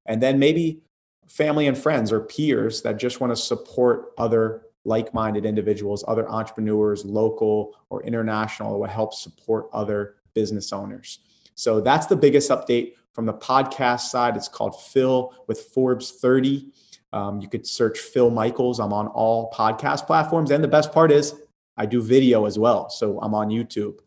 And 0.07 0.23
then 0.23 0.39
maybe 0.39 0.81
family 1.29 1.67
and 1.67 1.77
friends 1.77 2.11
or 2.13 2.21
peers 2.21 2.83
that 2.83 2.99
just 2.99 3.21
want 3.21 3.31
to 3.31 3.37
support 3.37 4.13
other 4.19 4.63
like 4.85 5.15
minded 5.15 5.47
individuals, 5.47 6.05
other 6.09 6.29
entrepreneurs, 6.29 7.05
local 7.05 7.75
or 7.91 8.03
international, 8.03 8.81
will 8.81 8.89
help 8.89 9.15
support 9.15 9.69
other 9.73 10.17
business 10.35 10.73
owners. 10.73 11.21
So 11.55 11.81
that's 11.81 12.07
the 12.07 12.17
biggest 12.17 12.51
update 12.51 12.95
from 13.13 13.27
the 13.27 13.35
podcast 13.35 14.01
side. 14.01 14.37
It's 14.37 14.49
called 14.49 14.81
Phil 14.81 15.33
with 15.47 15.61
Forbes 15.61 16.13
30. 16.13 16.71
Um, 17.13 17.41
you 17.41 17.49
could 17.49 17.67
search 17.67 17.99
Phil 17.99 18.31
Michaels. 18.31 18.81
I'm 18.81 18.93
on 18.93 19.07
all 19.09 19.51
podcast 19.53 20.07
platforms. 20.07 20.51
And 20.51 20.65
the 20.65 20.69
best 20.69 20.93
part 20.93 21.13
is 21.13 21.35
I 21.77 21.87
do 21.87 22.03
video 22.03 22.47
as 22.47 22.59
well. 22.59 22.89
So 22.89 23.21
I'm 23.21 23.35
on 23.35 23.49
YouTube. 23.49 23.99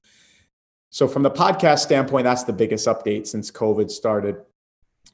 So 0.90 1.08
from 1.08 1.24
the 1.24 1.32
podcast 1.32 1.80
standpoint, 1.80 2.24
that's 2.24 2.44
the 2.44 2.54
biggest 2.54 2.88
update 2.88 3.28
since 3.28 3.52
COVID 3.52 3.92
started. 3.92 4.38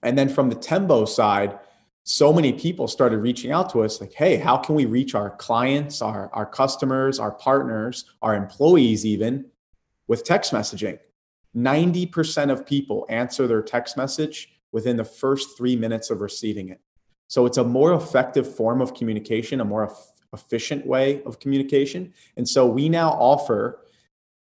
And 0.03 0.17
then 0.17 0.29
from 0.29 0.49
the 0.49 0.55
Tembo 0.55 1.05
side, 1.05 1.59
so 2.03 2.33
many 2.33 2.51
people 2.51 2.87
started 2.87 3.17
reaching 3.19 3.51
out 3.51 3.69
to 3.71 3.83
us 3.83 4.01
like, 4.01 4.13
hey, 4.13 4.37
how 4.37 4.57
can 4.57 4.75
we 4.75 4.85
reach 4.85 5.13
our 5.13 5.29
clients, 5.29 6.01
our, 6.01 6.29
our 6.33 6.45
customers, 6.45 7.19
our 7.19 7.31
partners, 7.31 8.05
our 8.21 8.35
employees, 8.35 9.05
even 9.05 9.45
with 10.07 10.23
text 10.23 10.51
messaging? 10.51 10.97
90% 11.55 12.51
of 12.51 12.65
people 12.65 13.05
answer 13.09 13.45
their 13.45 13.61
text 13.61 13.97
message 13.97 14.49
within 14.71 14.97
the 14.97 15.03
first 15.03 15.57
three 15.57 15.75
minutes 15.75 16.09
of 16.09 16.21
receiving 16.21 16.69
it. 16.69 16.79
So 17.27 17.45
it's 17.45 17.57
a 17.57 17.63
more 17.63 17.93
effective 17.93 18.55
form 18.55 18.81
of 18.81 18.93
communication, 18.93 19.61
a 19.61 19.65
more 19.65 19.93
efficient 20.33 20.85
way 20.85 21.21
of 21.23 21.39
communication. 21.39 22.13
And 22.35 22.47
so 22.47 22.65
we 22.65 22.89
now 22.89 23.11
offer 23.11 23.85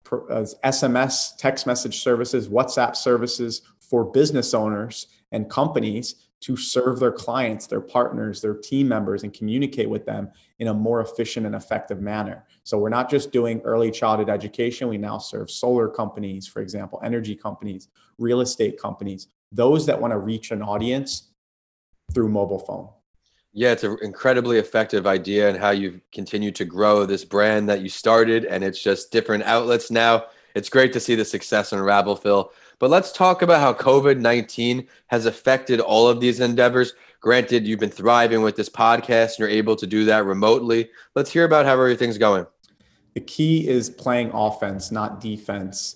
SMS 0.05 1.37
text 1.37 1.67
message 1.67 2.01
services, 2.01 2.49
WhatsApp 2.49 2.97
services 2.97 3.63
for 3.81 4.05
business 4.05 4.55
owners 4.55 5.09
and 5.33 5.51
companies 5.51 6.29
to 6.43 6.57
serve 6.57 6.99
their 6.99 7.13
clients, 7.13 7.67
their 7.67 7.81
partners, 7.81 8.41
their 8.41 8.55
team 8.55 8.89
members, 8.89 9.23
and 9.23 9.33
communicate 9.33 9.89
with 9.89 10.05
them 10.05 10.31
in 10.59 10.69
a 10.69 10.75
more 10.75 11.01
efficient 11.01 11.47
and 11.47 11.55
effective 11.55 12.01
manner. 12.01 12.45
So 12.65 12.79
we're 12.79 12.89
not 12.89 13.09
just 13.09 13.31
doing 13.31 13.61
early 13.63 13.91
childhood 13.91 14.29
education. 14.29 14.89
We 14.89 14.99
now 14.99 15.19
serve 15.19 15.51
solar 15.51 15.89
companies, 15.89 16.47
for 16.47 16.61
example, 16.61 17.01
energy 17.05 17.37
companies, 17.37 17.89
real 18.19 18.41
estate 18.41 18.81
companies, 18.81 19.29
those 19.53 19.87
that 19.87 20.01
want 20.01 20.13
to 20.13 20.19
reach 20.19 20.51
an 20.51 20.63
audience 20.63 21.31
through 22.13 22.29
mobile 22.29 22.59
phone. 22.59 22.89
Yeah, 23.53 23.73
it's 23.73 23.85
an 23.85 23.99
incredibly 24.03 24.59
effective 24.59 25.07
idea 25.07 25.49
and 25.49 25.59
how 25.59 25.71
you've 25.71 26.01
continued 26.11 26.57
to 26.57 26.65
grow 26.65 27.07
this 27.07 27.25
brand 27.25 27.69
that 27.69 27.83
you 27.83 27.89
started, 27.89 28.47
and 28.47 28.65
it's 28.65 28.83
just 28.83 29.13
different 29.13 29.45
outlets 29.45 29.91
now. 29.91 30.25
It's 30.55 30.69
great 30.69 30.93
to 30.95 31.01
see 31.01 31.15
the 31.15 31.25
success 31.25 31.73
in 31.73 31.81
Rabble 31.81 32.17
Phil. 32.17 32.51
But 32.83 32.91
let's 32.91 33.13
talk 33.13 33.43
about 33.43 33.61
how 33.61 33.75
COVID 33.75 34.19
19 34.19 34.89
has 35.07 35.27
affected 35.27 35.79
all 35.79 36.09
of 36.09 36.19
these 36.19 36.41
endeavors. 36.41 36.95
Granted, 37.21 37.65
you've 37.65 37.79
been 37.79 37.89
thriving 37.89 38.43
with 38.43 38.57
this 38.57 38.69
podcast 38.69 39.29
and 39.35 39.39
you're 39.39 39.49
able 39.49 39.77
to 39.77 39.87
do 39.87 40.05
that 40.07 40.25
remotely. 40.25 40.91
Let's 41.15 41.31
hear 41.31 41.45
about 41.45 41.65
how 41.65 41.75
everything's 41.75 42.19
going. 42.19 42.45
The 43.15 43.21
key 43.21 43.69
is 43.69 43.89
playing 43.89 44.33
offense, 44.35 44.91
not 44.91 45.21
defense. 45.21 45.95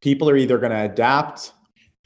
People 0.00 0.30
are 0.30 0.36
either 0.36 0.56
going 0.56 0.70
to 0.70 0.82
adapt 0.82 1.50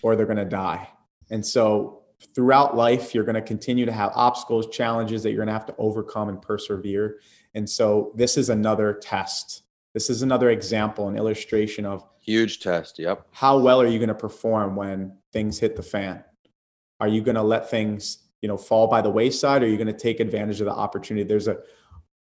or 0.02 0.16
they're 0.16 0.24
going 0.24 0.38
to 0.38 0.46
die. 0.46 0.88
And 1.28 1.44
so 1.44 2.04
throughout 2.34 2.74
life, 2.74 3.14
you're 3.14 3.24
going 3.24 3.34
to 3.34 3.42
continue 3.42 3.84
to 3.84 3.92
have 3.92 4.12
obstacles, 4.14 4.68
challenges 4.68 5.22
that 5.22 5.32
you're 5.32 5.44
going 5.44 5.48
to 5.48 5.52
have 5.52 5.66
to 5.66 5.76
overcome 5.76 6.30
and 6.30 6.40
persevere. 6.40 7.20
And 7.54 7.68
so 7.68 8.12
this 8.14 8.38
is 8.38 8.48
another 8.48 8.94
test. 8.94 9.64
This 9.98 10.10
is 10.10 10.22
another 10.22 10.50
example, 10.50 11.08
an 11.08 11.16
illustration 11.16 11.84
of 11.84 12.04
Huge 12.20 12.60
test. 12.60 13.00
Yep. 13.00 13.26
How 13.32 13.58
well 13.58 13.80
are 13.80 13.86
you 13.88 13.98
going 13.98 14.10
to 14.10 14.14
perform 14.14 14.76
when 14.76 15.18
things 15.32 15.58
hit 15.58 15.74
the 15.74 15.82
fan? 15.82 16.22
Are 17.00 17.08
you 17.08 17.20
going 17.20 17.34
to 17.34 17.42
let 17.42 17.68
things, 17.68 18.18
you 18.40 18.46
know, 18.46 18.56
fall 18.56 18.86
by 18.86 19.00
the 19.00 19.10
wayside? 19.10 19.60
Or 19.60 19.66
are 19.66 19.68
you 19.68 19.76
going 19.76 19.88
to 19.88 19.92
take 19.92 20.20
advantage 20.20 20.60
of 20.60 20.66
the 20.66 20.72
opportunity? 20.72 21.26
There's 21.26 21.48
a, 21.48 21.56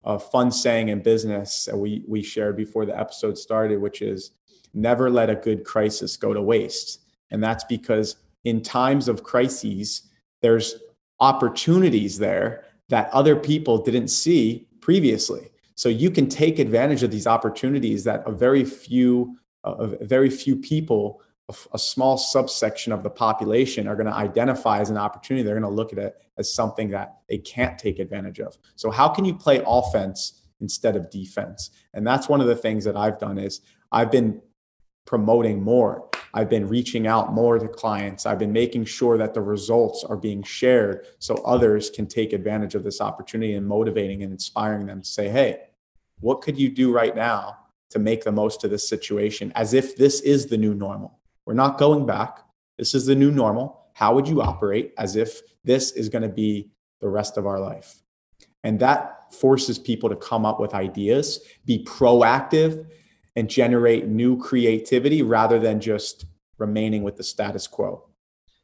a 0.02 0.18
fun 0.18 0.50
saying 0.50 0.88
in 0.88 1.04
business 1.04 1.66
that 1.66 1.76
we 1.76 2.02
we 2.08 2.20
shared 2.20 2.56
before 2.56 2.84
the 2.84 2.98
episode 2.98 3.38
started, 3.38 3.80
which 3.80 4.02
is 4.02 4.32
never 4.74 5.08
let 5.08 5.30
a 5.30 5.36
good 5.36 5.62
crisis 5.62 6.16
go 6.16 6.34
to 6.34 6.42
waste. 6.42 7.04
And 7.30 7.40
that's 7.40 7.62
because 7.62 8.16
in 8.42 8.60
times 8.60 9.06
of 9.06 9.22
crises, 9.22 10.10
there's 10.42 10.74
opportunities 11.20 12.18
there 12.18 12.64
that 12.88 13.08
other 13.12 13.36
people 13.36 13.78
didn't 13.78 14.08
see 14.08 14.66
previously. 14.80 15.52
So 15.78 15.88
you 15.88 16.10
can 16.10 16.28
take 16.28 16.58
advantage 16.58 17.04
of 17.04 17.12
these 17.12 17.28
opportunities 17.28 18.02
that 18.02 18.24
a 18.26 18.32
very 18.32 18.64
few 18.64 19.38
uh, 19.62 19.74
a 20.00 20.04
very 20.04 20.28
few 20.28 20.56
people, 20.56 21.22
a, 21.48 21.54
a 21.72 21.78
small 21.78 22.18
subsection 22.18 22.92
of 22.92 23.04
the 23.04 23.10
population 23.10 23.86
are 23.86 23.94
going 23.94 24.08
to 24.08 24.12
identify 24.12 24.80
as 24.80 24.90
an 24.90 24.96
opportunity. 24.96 25.44
They're 25.44 25.54
going 25.54 25.70
to 25.70 25.76
look 25.76 25.92
at 25.92 26.00
it 26.00 26.16
as 26.36 26.52
something 26.52 26.90
that 26.90 27.18
they 27.28 27.38
can't 27.38 27.78
take 27.78 28.00
advantage 28.00 28.40
of. 28.40 28.58
So 28.74 28.90
how 28.90 29.08
can 29.08 29.24
you 29.24 29.34
play 29.36 29.62
offense 29.64 30.42
instead 30.60 30.96
of 30.96 31.10
defense? 31.10 31.70
And 31.94 32.04
that's 32.04 32.28
one 32.28 32.40
of 32.40 32.48
the 32.48 32.56
things 32.56 32.82
that 32.84 32.96
I've 32.96 33.20
done 33.20 33.38
is 33.38 33.60
I've 33.92 34.10
been 34.10 34.42
promoting 35.04 35.62
more. 35.62 36.10
I've 36.34 36.50
been 36.50 36.66
reaching 36.66 37.06
out 37.06 37.32
more 37.32 37.56
to 37.56 37.68
clients. 37.68 38.26
I've 38.26 38.40
been 38.40 38.52
making 38.52 38.86
sure 38.86 39.16
that 39.16 39.32
the 39.32 39.42
results 39.42 40.02
are 40.02 40.16
being 40.16 40.42
shared 40.42 41.06
so 41.20 41.36
others 41.36 41.88
can 41.88 42.08
take 42.08 42.32
advantage 42.32 42.74
of 42.74 42.82
this 42.82 43.00
opportunity 43.00 43.54
and 43.54 43.64
motivating 43.66 44.24
and 44.24 44.32
inspiring 44.32 44.86
them 44.86 45.02
to 45.02 45.08
say, 45.08 45.28
hey, 45.28 45.67
what 46.20 46.42
could 46.42 46.58
you 46.58 46.68
do 46.70 46.92
right 46.92 47.14
now 47.14 47.58
to 47.90 47.98
make 47.98 48.24
the 48.24 48.32
most 48.32 48.64
of 48.64 48.70
this 48.70 48.88
situation 48.88 49.52
as 49.54 49.74
if 49.74 49.96
this 49.96 50.20
is 50.20 50.46
the 50.46 50.58
new 50.58 50.74
normal. 50.74 51.18
We're 51.46 51.54
not 51.54 51.78
going 51.78 52.06
back. 52.06 52.40
This 52.76 52.94
is 52.94 53.06
the 53.06 53.14
new 53.14 53.30
normal. 53.30 53.86
How 53.94 54.14
would 54.14 54.28
you 54.28 54.42
operate 54.42 54.92
as 54.98 55.16
if 55.16 55.40
this 55.64 55.92
is 55.92 56.08
going 56.08 56.22
to 56.22 56.28
be 56.28 56.70
the 57.00 57.08
rest 57.08 57.36
of 57.36 57.46
our 57.46 57.58
life? 57.58 58.02
And 58.62 58.78
that 58.80 59.32
forces 59.32 59.78
people 59.78 60.08
to 60.08 60.16
come 60.16 60.44
up 60.44 60.60
with 60.60 60.74
ideas, 60.74 61.40
be 61.64 61.84
proactive, 61.84 62.86
and 63.36 63.48
generate 63.48 64.06
new 64.06 64.36
creativity 64.36 65.22
rather 65.22 65.58
than 65.58 65.80
just 65.80 66.26
remaining 66.58 67.02
with 67.02 67.16
the 67.16 67.22
status 67.22 67.66
quo. 67.66 68.04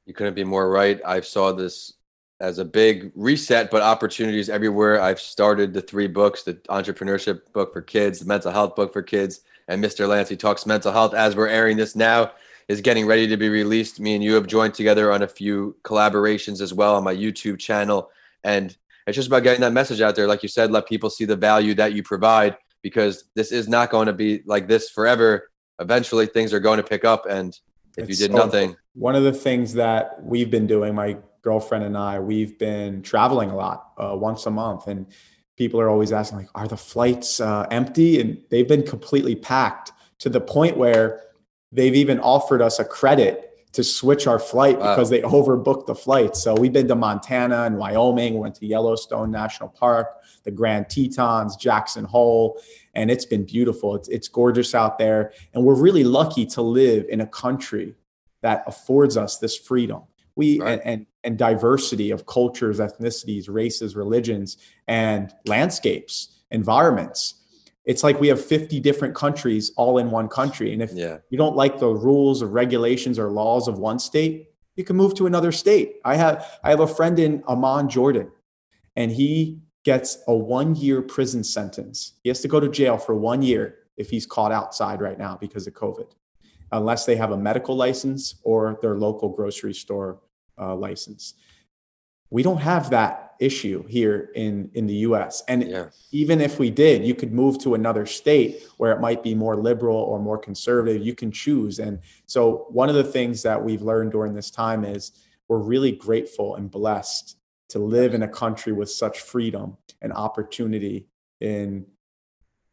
You 0.05 0.15
couldn't 0.15 0.35
be 0.35 0.45
more 0.45 0.69
right. 0.69 1.01
I 1.07 1.21
saw 1.21 1.53
this 1.53 1.95
as 2.41 2.59
a 2.59 2.65
big 2.65 3.13
reset, 3.15 3.71
but 3.71 3.83
opportunities 3.83 4.49
everywhere. 4.49 5.01
I've 5.01 5.21
started 5.21 5.73
the 5.73 5.81
three 5.81 6.09
books 6.09 6.43
the 6.43 6.55
entrepreneurship 6.69 7.53
book 7.53 7.73
for 7.73 7.83
kids, 7.83 8.21
the 8.21 8.27
mental 8.27 8.51
health 8.51 8.75
book 8.77 8.93
for 8.93 9.03
kids, 9.03 9.41
and 9.69 9.83
Mr. 9.83 10.09
Lancy 10.09 10.37
Talks 10.37 10.67
Mental 10.67 10.93
Health. 10.93 11.15
As 11.15 11.37
we're 11.37 11.49
airing 11.49 11.77
this 11.77 11.97
now, 11.97 12.33
is 12.69 12.81
getting 12.81 13.07
ready 13.07 13.27
to 13.29 13.37
be 13.37 13.49
released. 13.49 14.01
Me 14.01 14.15
and 14.15 14.25
you 14.25 14.35
have 14.35 14.47
joined 14.47 14.75
together 14.75 15.13
on 15.13 15.23
a 15.23 15.29
few 15.29 15.77
collaborations 15.85 16.61
as 16.61 16.73
well 16.73 16.97
on 16.97 17.05
my 17.05 17.15
YouTube 17.15 17.59
channel. 17.59 18.11
And 18.43 18.77
it's 19.07 19.17
just 19.17 19.29
about 19.29 19.43
getting 19.43 19.61
that 19.61 19.73
message 19.73 20.01
out 20.01 20.17
there. 20.17 20.27
Like 20.27 20.43
you 20.43 20.49
said, 20.49 20.71
let 20.71 20.87
people 20.87 21.11
see 21.11 21.25
the 21.25 21.37
value 21.37 21.75
that 21.75 21.93
you 21.93 22.03
provide 22.03 22.57
because 22.83 23.25
this 23.35 23.53
is 23.53 23.69
not 23.69 23.91
going 23.91 24.07
to 24.07 24.13
be 24.13 24.43
like 24.47 24.67
this 24.67 24.89
forever. 24.89 25.51
Eventually, 25.79 26.27
things 26.27 26.53
are 26.53 26.61
going 26.61 26.79
to 26.79 26.83
pick 26.83 27.05
up. 27.05 27.27
And 27.29 27.59
if 27.97 28.09
it's 28.09 28.21
you 28.21 28.29
did 28.29 28.35
so, 28.35 28.45
nothing, 28.45 28.77
one 28.95 29.15
of 29.15 29.25
the 29.25 29.33
things 29.33 29.75
that 29.75 30.23
we've 30.23 30.51
been 30.51 30.67
doing, 30.67 30.95
my 30.95 31.17
girlfriend 31.45 31.85
and 31.85 31.97
I, 31.97 32.19
we've 32.19 32.59
been 32.59 33.03
traveling 33.03 33.51
a 33.51 33.57
lot, 33.57 33.93
uh, 33.99 34.17
once 34.17 34.47
a 34.47 34.51
month, 34.51 34.89
and 34.89 35.07
people 35.57 35.81
are 35.81 35.89
always 35.89 36.11
asking, 36.11 36.39
like, 36.39 36.49
"Are 36.55 36.67
the 36.67 36.77
flights 36.77 37.39
uh, 37.39 37.67
empty?" 37.71 38.21
And 38.21 38.43
they've 38.51 38.67
been 38.67 38.83
completely 38.83 39.37
packed 39.37 39.93
to 40.21 40.29
the 40.29 40.41
point 40.41 40.77
where 40.77 41.21
they've 41.71 41.95
even 41.95 42.19
offered 42.21 42.63
us 42.63 42.79
a 42.79 42.85
credit 42.85 43.51
to 43.73 43.85
switch 43.85 44.27
our 44.27 44.39
flight 44.39 44.79
wow. 44.79 44.95
because 44.95 45.11
they 45.11 45.21
overbooked 45.21 45.87
the 45.87 45.95
flight. 45.95 46.37
So 46.37 46.55
we've 46.55 46.73
been 46.73 46.89
to 46.89 46.95
Montana 46.95 47.65
and 47.65 47.77
Wyoming, 47.77 48.39
went 48.39 48.55
to 48.57 48.67
Yellowstone 48.67 49.31
National 49.33 49.69
Park, 49.69 50.17
the 50.45 50.53
Grand 50.53 50.89
Tetons, 50.89 51.57
Jackson 51.57 52.05
Hole, 52.05 52.61
and 52.95 53.11
it's 53.11 53.25
been 53.25 53.45
beautiful. 53.45 53.97
It's, 53.97 54.09
it's 54.09 54.29
gorgeous 54.29 54.77
out 54.77 54.97
there. 54.97 55.33
And 55.53 55.65
we're 55.65 55.75
really 55.75 56.05
lucky 56.05 56.47
to 56.47 56.63
live 56.63 57.07
in 57.09 57.21
a 57.21 57.27
country 57.27 57.97
that 58.43 58.63
affords 58.69 59.17
us 59.17 59.39
this 59.39 59.59
freedom 59.59 60.03
we 60.37 60.61
right. 60.61 60.73
and, 60.73 60.83
and 60.87 61.07
and 61.25 61.39
diversity 61.39 62.11
of 62.11 62.27
cultures 62.27 62.79
ethnicities 62.79 63.47
races 63.49 63.97
religions 63.97 64.59
and 64.87 65.33
landscapes 65.47 66.43
environments. 66.51 67.35
It's 67.85 68.03
like 68.03 68.21
we 68.21 68.29
have 68.29 68.43
50 68.43 68.81
different 68.81 69.15
countries 69.15 69.73
all 69.77 69.99
in 69.99 70.11
one 70.11 70.29
country 70.29 70.73
and 70.73 70.83
if 70.83 70.93
yeah. 70.93 71.19
you 71.31 71.39
don't 71.39 71.57
like 71.57 71.79
the 71.79 71.89
rules 71.89 72.43
or 72.43 72.47
regulations 72.47 73.19
or 73.19 73.31
laws 73.31 73.69
of 73.69 73.79
one 73.79 73.99
state 73.99 74.51
you 74.77 74.83
can 74.83 74.97
move 74.97 75.15
to 75.15 75.27
another 75.27 75.53
state. 75.53 75.97
I 76.05 76.17
have 76.17 76.47
i 76.63 76.71
have 76.71 76.81
a 76.81 76.87
friend 76.87 77.19
in 77.19 77.43
amman 77.49 77.89
jordan 77.89 78.31
and 78.97 79.11
he 79.11 79.61
gets 79.85 80.19
a 80.29 80.35
one 80.35 80.75
year 80.75 81.03
prison 81.03 81.45
sentence. 81.45 82.15
He 82.23 82.29
has 82.31 82.41
to 82.41 82.49
go 82.49 82.61
to 82.61 82.69
jail 82.69 82.97
for 82.97 83.15
one 83.15 83.43
year 83.43 83.79
if 83.97 84.11
he's 84.11 84.27
caught 84.27 84.53
outside 84.53 85.01
right 85.01 85.19
now 85.19 85.37
because 85.41 85.67
of 85.67 85.75
covid 85.75 86.11
unless 86.73 87.07
they 87.07 87.15
have 87.15 87.31
a 87.31 87.37
medical 87.37 87.77
license 87.77 88.35
or 88.43 88.79
their 88.83 88.97
local 88.97 89.29
grocery 89.29 89.75
store 89.75 90.19
uh, 90.59 90.75
license. 90.75 91.35
We 92.31 92.43
don't 92.43 92.61
have 92.61 92.91
that 92.91 93.25
issue 93.41 93.85
here 93.87 94.31
in, 94.35 94.71
in 94.75 94.87
the 94.87 94.95
US. 95.09 95.43
And 95.49 95.69
yeah. 95.69 95.87
even 96.13 96.41
if 96.41 96.59
we 96.59 96.71
did, 96.71 97.05
you 97.05 97.15
could 97.15 97.33
move 97.33 97.59
to 97.61 97.75
another 97.75 98.07
state 98.07 98.65
where 98.77 98.93
it 98.93 99.01
might 99.01 99.23
be 99.23 99.35
more 99.35 99.57
liberal 99.57 99.97
or 99.97 100.19
more 100.19 100.39
conservative. 100.39 101.03
You 101.03 101.15
can 101.15 101.31
choose. 101.31 101.79
And 101.79 102.01
so, 102.27 102.67
one 102.71 102.89
of 102.89 102.95
the 102.95 103.05
things 103.05 103.43
that 103.43 103.63
we've 103.63 103.83
learned 103.83 104.13
during 104.13 104.35
this 104.35 104.51
time 104.51 104.85
is 104.85 105.13
we're 105.49 105.59
really 105.59 105.93
grateful 105.93 106.57
and 106.57 106.71
blessed 106.71 107.37
to 107.69 107.79
live 107.79 108.15
in 108.15 108.23
a 108.23 108.29
country 108.29 108.73
with 108.73 108.91
such 108.91 109.21
freedom 109.21 109.77
and 110.01 110.13
opportunity. 110.13 111.07
In 111.41 111.87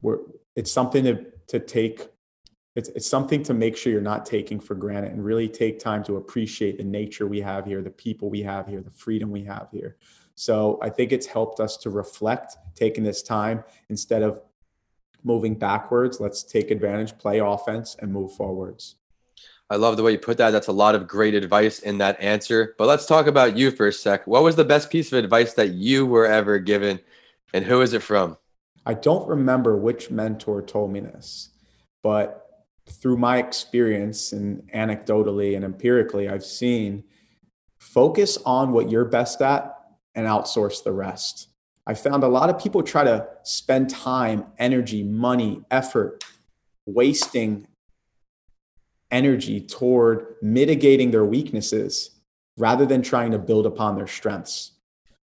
where 0.01 0.19
it's 0.55 0.71
something 0.71 1.03
to, 1.05 1.25
to 1.47 1.59
take 1.59 2.07
it's, 2.75 2.89
it's 2.89 3.07
something 3.07 3.43
to 3.43 3.53
make 3.53 3.75
sure 3.75 3.91
you're 3.91 4.01
not 4.01 4.25
taking 4.25 4.59
for 4.59 4.75
granted 4.75 5.11
and 5.11 5.23
really 5.23 5.49
take 5.49 5.79
time 5.79 6.03
to 6.05 6.17
appreciate 6.17 6.77
the 6.77 6.83
nature 6.83 7.27
we 7.27 7.41
have 7.41 7.65
here, 7.65 7.81
the 7.81 7.89
people 7.89 8.29
we 8.29 8.41
have 8.43 8.67
here, 8.67 8.81
the 8.81 8.91
freedom 8.91 9.29
we 9.29 9.43
have 9.43 9.67
here. 9.71 9.97
So 10.35 10.79
I 10.81 10.89
think 10.89 11.11
it's 11.11 11.25
helped 11.25 11.59
us 11.59 11.75
to 11.77 11.89
reflect, 11.89 12.57
taking 12.75 13.03
this 13.03 13.21
time 13.21 13.63
instead 13.89 14.23
of 14.23 14.41
moving 15.23 15.55
backwards. 15.55 16.19
Let's 16.19 16.43
take 16.43 16.71
advantage, 16.71 17.17
play 17.17 17.39
offense, 17.39 17.97
and 17.99 18.11
move 18.11 18.33
forwards. 18.33 18.95
I 19.69 19.75
love 19.75 19.95
the 19.95 20.03
way 20.03 20.13
you 20.13 20.19
put 20.19 20.37
that. 20.37 20.51
That's 20.51 20.67
a 20.67 20.73
lot 20.73 20.95
of 20.95 21.07
great 21.07 21.33
advice 21.33 21.79
in 21.79 21.97
that 21.99 22.19
answer. 22.19 22.75
But 22.77 22.87
let's 22.87 23.05
talk 23.05 23.27
about 23.27 23.55
you 23.55 23.71
for 23.71 23.87
a 23.87 23.93
sec. 23.93 24.27
What 24.27 24.43
was 24.43 24.55
the 24.55 24.65
best 24.65 24.89
piece 24.89 25.11
of 25.11 25.23
advice 25.23 25.53
that 25.53 25.69
you 25.69 26.05
were 26.05 26.25
ever 26.25 26.59
given, 26.59 26.99
and 27.53 27.63
who 27.63 27.81
is 27.81 27.93
it 27.93 28.03
from? 28.03 28.37
I 28.85 28.95
don't 28.95 29.27
remember 29.27 29.77
which 29.77 30.09
mentor 30.09 30.61
told 30.61 30.91
me 30.91 31.01
this, 31.01 31.49
but 32.01 32.50
through 32.91 33.17
my 33.17 33.37
experience 33.37 34.31
and 34.31 34.61
anecdotally 34.73 35.55
and 35.55 35.65
empirically, 35.65 36.29
I've 36.29 36.45
seen 36.45 37.03
focus 37.79 38.37
on 38.45 38.71
what 38.71 38.91
you're 38.91 39.05
best 39.05 39.41
at 39.41 39.75
and 40.15 40.27
outsource 40.27 40.83
the 40.83 40.91
rest. 40.91 41.47
I 41.87 41.93
found 41.93 42.23
a 42.23 42.27
lot 42.27 42.49
of 42.49 42.61
people 42.61 42.83
try 42.83 43.03
to 43.03 43.27
spend 43.43 43.89
time, 43.89 44.45
energy, 44.59 45.03
money, 45.03 45.63
effort, 45.71 46.23
wasting 46.85 47.67
energy 49.09 49.59
toward 49.59 50.35
mitigating 50.41 51.11
their 51.11 51.25
weaknesses 51.25 52.11
rather 52.57 52.85
than 52.85 53.01
trying 53.01 53.31
to 53.31 53.39
build 53.39 53.65
upon 53.65 53.95
their 53.95 54.07
strengths. 54.07 54.73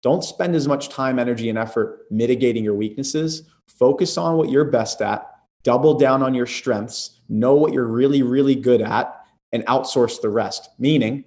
Don't 0.03 0.23
spend 0.23 0.55
as 0.55 0.67
much 0.67 0.89
time, 0.89 1.19
energy, 1.19 1.49
and 1.49 1.57
effort 1.57 2.05
mitigating 2.09 2.63
your 2.63 2.75
weaknesses. 2.75 3.43
Focus 3.67 4.17
on 4.17 4.35
what 4.35 4.49
you're 4.49 4.65
best 4.65 5.01
at, 5.01 5.30
double 5.63 5.95
down 5.95 6.23
on 6.23 6.33
your 6.33 6.45
strengths, 6.45 7.19
know 7.29 7.55
what 7.55 7.73
you're 7.73 7.87
really, 7.87 8.23
really 8.23 8.55
good 8.55 8.81
at, 8.81 9.15
and 9.51 9.65
outsource 9.65 10.21
the 10.21 10.29
rest. 10.29 10.69
Meaning, 10.79 11.25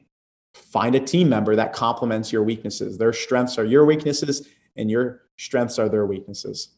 find 0.54 0.94
a 0.94 1.00
team 1.00 1.28
member 1.28 1.56
that 1.56 1.72
complements 1.72 2.32
your 2.32 2.42
weaknesses. 2.42 2.98
Their 2.98 3.12
strengths 3.12 3.58
are 3.58 3.64
your 3.64 3.84
weaknesses, 3.84 4.48
and 4.76 4.90
your 4.90 5.22
strengths 5.36 5.78
are 5.78 5.88
their 5.88 6.06
weaknesses. 6.06 6.70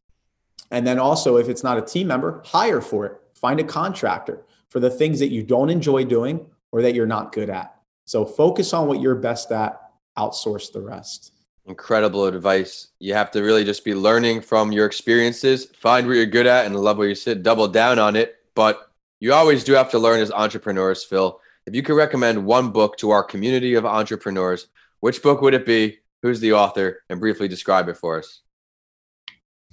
And 0.71 0.87
then 0.87 0.99
also, 0.99 1.37
if 1.37 1.49
it's 1.49 1.63
not 1.63 1.79
a 1.79 1.83
team 1.83 2.09
member, 2.09 2.43
hire 2.45 2.81
for 2.81 3.07
it. 3.07 3.21
Find 3.35 3.61
a 3.61 3.65
contractor 3.65 4.45
for 4.69 4.81
the 4.81 4.91
things 4.91 5.19
that 5.21 5.29
you 5.29 5.43
don't 5.43 5.71
enjoy 5.71 6.05
doing 6.05 6.47
or 6.73 6.83
that 6.83 6.95
you're 6.95 7.07
not 7.07 7.33
good 7.33 7.51
at. 7.51 7.75
So 8.05 8.25
focus 8.25 8.73
on 8.73 8.89
what 8.89 9.01
you're 9.01 9.15
best 9.15 9.53
at, 9.53 9.81
outsource 10.19 10.73
the 10.73 10.81
rest. 10.81 11.33
Incredible 11.69 12.27
advice. 12.27 12.89
You 13.01 13.15
have 13.15 13.33
to 13.33 13.43
really 13.43 13.65
just 13.65 13.85
be 13.85 13.93
learning 13.93 14.41
from 14.41 14.71
your 14.71 14.87
experiences, 14.87 15.67
find 15.67 16.07
what 16.07 16.15
you're 16.15 16.25
good 16.25 16.47
at 16.47 16.65
and 16.65 16.77
love 16.77 16.97
where 16.97 17.09
you 17.09 17.17
sit, 17.17 17.43
double 17.43 17.67
down 17.67 17.99
on 17.99 18.15
it. 18.15 18.37
But 18.55 18.89
you 19.19 19.33
always 19.33 19.65
do 19.65 19.73
have 19.73 19.91
to 19.91 19.99
learn 19.99 20.21
as 20.21 20.31
entrepreneurs, 20.31 21.03
Phil. 21.03 21.41
If 21.67 21.75
you 21.75 21.83
could 21.83 21.97
recommend 21.97 22.45
one 22.45 22.71
book 22.71 22.97
to 22.99 23.11
our 23.11 23.25
community 23.25 23.75
of 23.75 23.85
entrepreneurs, 23.85 24.69
which 25.01 25.23
book 25.23 25.41
would 25.41 25.55
it 25.55 25.67
be? 25.67 25.99
Who's 26.23 26.39
the 26.39 26.53
author? 26.53 27.03
And 27.11 27.19
briefly 27.19 27.49
describe 27.49 27.89
it 27.89 27.97
for 27.97 28.19
us. 28.19 28.43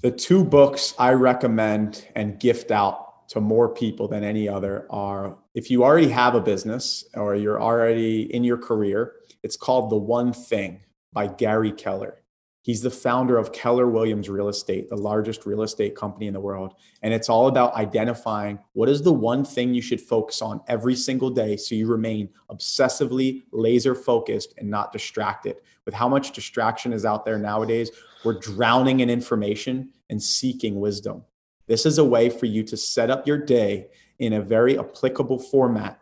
The 0.01 0.11
two 0.11 0.43
books 0.43 0.95
I 0.97 1.11
recommend 1.11 2.07
and 2.15 2.39
gift 2.39 2.71
out 2.71 3.29
to 3.29 3.39
more 3.39 3.69
people 3.69 4.07
than 4.07 4.23
any 4.23 4.49
other 4.49 4.87
are 4.89 5.37
if 5.53 5.69
you 5.69 5.83
already 5.83 6.09
have 6.09 6.33
a 6.33 6.41
business 6.41 7.05
or 7.13 7.35
you're 7.35 7.61
already 7.61 8.33
in 8.33 8.43
your 8.43 8.57
career, 8.57 9.13
it's 9.43 9.55
called 9.55 9.91
The 9.91 9.97
One 9.97 10.33
Thing 10.33 10.81
by 11.13 11.27
Gary 11.27 11.71
Keller. 11.71 12.23
He's 12.63 12.81
the 12.81 12.89
founder 12.89 13.37
of 13.37 13.51
Keller 13.51 13.89
Williams 13.89 14.29
Real 14.29 14.47
Estate, 14.47 14.89
the 14.89 14.95
largest 14.95 15.45
real 15.45 15.63
estate 15.63 15.95
company 15.95 16.27
in 16.27 16.33
the 16.33 16.39
world. 16.39 16.75
And 17.01 17.13
it's 17.13 17.27
all 17.27 17.49
about 17.49 17.75
identifying 17.75 18.57
what 18.71 18.87
is 18.87 19.01
the 19.01 19.11
one 19.11 19.43
thing 19.43 19.73
you 19.73 19.81
should 19.81 19.99
focus 19.99 20.41
on 20.41 20.61
every 20.67 20.95
single 20.95 21.29
day 21.29 21.57
so 21.57 21.75
you 21.75 21.87
remain 21.87 22.29
obsessively 22.49 23.43
laser 23.51 23.93
focused 23.93 24.53
and 24.57 24.69
not 24.69 24.93
distracted. 24.93 25.57
With 25.83 25.93
how 25.93 26.07
much 26.07 26.31
distraction 26.31 26.93
is 26.93 27.03
out 27.03 27.25
there 27.25 27.37
nowadays, 27.37 27.91
we're 28.23 28.39
drowning 28.39 29.01
in 29.01 29.09
information 29.09 29.89
and 30.09 30.23
seeking 30.23 30.79
wisdom. 30.79 31.25
This 31.67 31.85
is 31.85 31.97
a 31.97 32.05
way 32.05 32.29
for 32.29 32.45
you 32.45 32.63
to 32.63 32.77
set 32.77 33.09
up 33.09 33.27
your 33.27 33.37
day 33.37 33.87
in 34.19 34.31
a 34.31 34.41
very 34.41 34.79
applicable 34.79 35.39
format, 35.39 35.99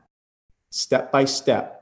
step 0.69 1.12
by 1.12 1.26
step, 1.26 1.81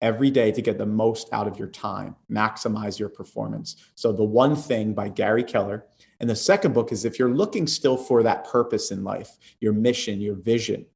every 0.00 0.30
day 0.30 0.50
to 0.52 0.62
get 0.62 0.78
the 0.78 0.86
most 0.86 1.28
out 1.32 1.46
of 1.46 1.58
your 1.58 1.68
time, 1.68 2.16
maximize 2.30 2.98
your 2.98 3.08
performance. 3.08 3.76
So, 3.94 4.12
The 4.12 4.24
One 4.24 4.56
Thing 4.56 4.94
by 4.94 5.08
Gary 5.08 5.44
Keller. 5.44 5.86
And 6.20 6.28
the 6.28 6.36
second 6.36 6.74
book 6.74 6.92
is 6.92 7.04
if 7.04 7.18
you're 7.18 7.34
looking 7.34 7.66
still 7.66 7.96
for 7.96 8.22
that 8.22 8.46
purpose 8.46 8.90
in 8.90 9.04
life, 9.04 9.38
your 9.60 9.72
mission, 9.72 10.20
your 10.20 10.34
vision, 10.34 10.86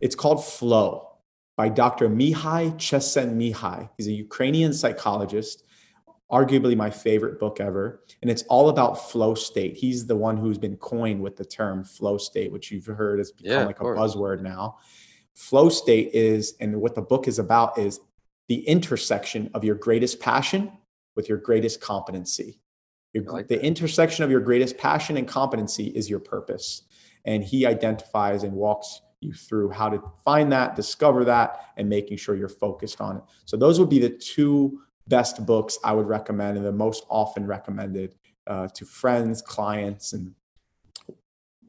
it's 0.00 0.14
called 0.14 0.44
Flow 0.44 1.16
by 1.56 1.68
Dr. 1.68 2.08
Mihaly 2.08 2.74
Csikszentmihalyi. 2.74 3.88
He's 3.96 4.08
a 4.08 4.12
Ukrainian 4.12 4.72
psychologist, 4.72 5.64
arguably 6.30 6.76
my 6.76 6.90
favorite 6.90 7.40
book 7.40 7.60
ever. 7.60 8.02
And 8.20 8.30
it's 8.30 8.42
all 8.44 8.68
about 8.68 9.10
flow 9.10 9.34
state. 9.34 9.76
He's 9.76 10.06
the 10.06 10.16
one 10.16 10.36
who's 10.36 10.58
been 10.58 10.76
coined 10.76 11.20
with 11.22 11.36
the 11.36 11.44
term 11.44 11.84
flow 11.84 12.18
state, 12.18 12.52
which 12.52 12.70
you've 12.70 12.86
heard 12.86 13.18
has 13.18 13.32
become 13.32 13.52
yeah, 13.52 13.64
like 13.64 13.80
a 13.80 13.84
buzzword 13.84 14.42
now 14.42 14.76
flow 15.36 15.68
state 15.68 16.10
is 16.12 16.54
and 16.60 16.80
what 16.80 16.94
the 16.94 17.02
book 17.02 17.28
is 17.28 17.38
about 17.38 17.78
is 17.78 18.00
the 18.48 18.66
intersection 18.66 19.50
of 19.54 19.62
your 19.62 19.74
greatest 19.76 20.18
passion 20.18 20.72
with 21.14 21.28
your 21.28 21.38
greatest 21.38 21.80
competency. 21.80 22.60
Your, 23.12 23.24
like 23.24 23.48
the 23.48 23.62
intersection 23.62 24.24
of 24.24 24.30
your 24.30 24.40
greatest 24.40 24.76
passion 24.76 25.16
and 25.16 25.28
competency 25.28 25.86
is 25.88 26.10
your 26.10 26.18
purpose. 26.18 26.82
And 27.24 27.44
he 27.44 27.66
identifies 27.66 28.42
and 28.42 28.52
walks 28.52 29.02
you 29.20 29.32
through 29.32 29.70
how 29.70 29.88
to 29.88 30.02
find 30.24 30.52
that 30.52 30.76
discover 30.76 31.24
that 31.24 31.70
and 31.76 31.88
making 31.88 32.16
sure 32.18 32.34
you're 32.34 32.48
focused 32.48 33.00
on 33.00 33.18
it. 33.18 33.22
So 33.44 33.56
those 33.56 33.78
would 33.78 33.88
be 33.88 33.98
the 33.98 34.10
two 34.10 34.80
best 35.08 35.44
books 35.46 35.78
i 35.84 35.92
would 35.92 36.06
recommend 36.06 36.56
and 36.56 36.66
the 36.66 36.72
most 36.72 37.04
often 37.08 37.46
recommended 37.46 38.14
uh, 38.46 38.68
to 38.68 38.84
friends 38.84 39.42
clients 39.42 40.12
and 40.12 40.34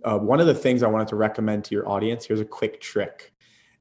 uh, 0.03 0.17
one 0.17 0.39
of 0.39 0.47
the 0.47 0.53
things 0.53 0.83
i 0.83 0.87
wanted 0.87 1.07
to 1.07 1.15
recommend 1.15 1.63
to 1.63 1.75
your 1.75 1.87
audience 1.87 2.25
here's 2.25 2.39
a 2.39 2.45
quick 2.45 2.79
trick 2.81 3.33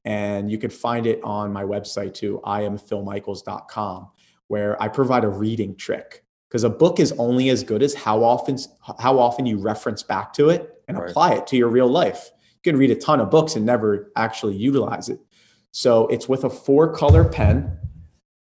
and 0.07 0.49
you 0.49 0.57
can 0.57 0.69
find 0.69 1.05
it 1.05 1.21
on 1.21 1.51
my 1.51 1.63
website 1.63 2.13
too, 2.13 2.39
iamphilmichaels.com, 2.45 4.07
where 4.47 4.81
I 4.81 4.87
provide 4.87 5.25
a 5.25 5.27
reading 5.27 5.75
trick. 5.75 6.23
Because 6.47 6.63
a 6.63 6.69
book 6.69 7.01
is 7.01 7.11
only 7.17 7.49
as 7.49 7.61
good 7.61 7.83
as 7.83 7.93
how 7.93 8.23
often 8.23 8.57
how 8.99 9.19
often 9.19 9.45
you 9.45 9.57
reference 9.57 10.03
back 10.03 10.31
to 10.35 10.49
it 10.49 10.81
and 10.87 10.97
right. 10.97 11.09
apply 11.09 11.33
it 11.33 11.45
to 11.47 11.57
your 11.57 11.67
real 11.67 11.89
life. 11.89 12.31
You 12.53 12.71
can 12.71 12.79
read 12.79 12.89
a 12.89 12.95
ton 12.95 13.19
of 13.19 13.29
books 13.29 13.57
and 13.57 13.65
never 13.65 14.09
actually 14.15 14.55
utilize 14.55 15.09
it. 15.09 15.19
So 15.71 16.07
it's 16.07 16.29
with 16.29 16.45
a 16.45 16.49
four 16.49 16.93
color 16.93 17.25
pen, 17.25 17.77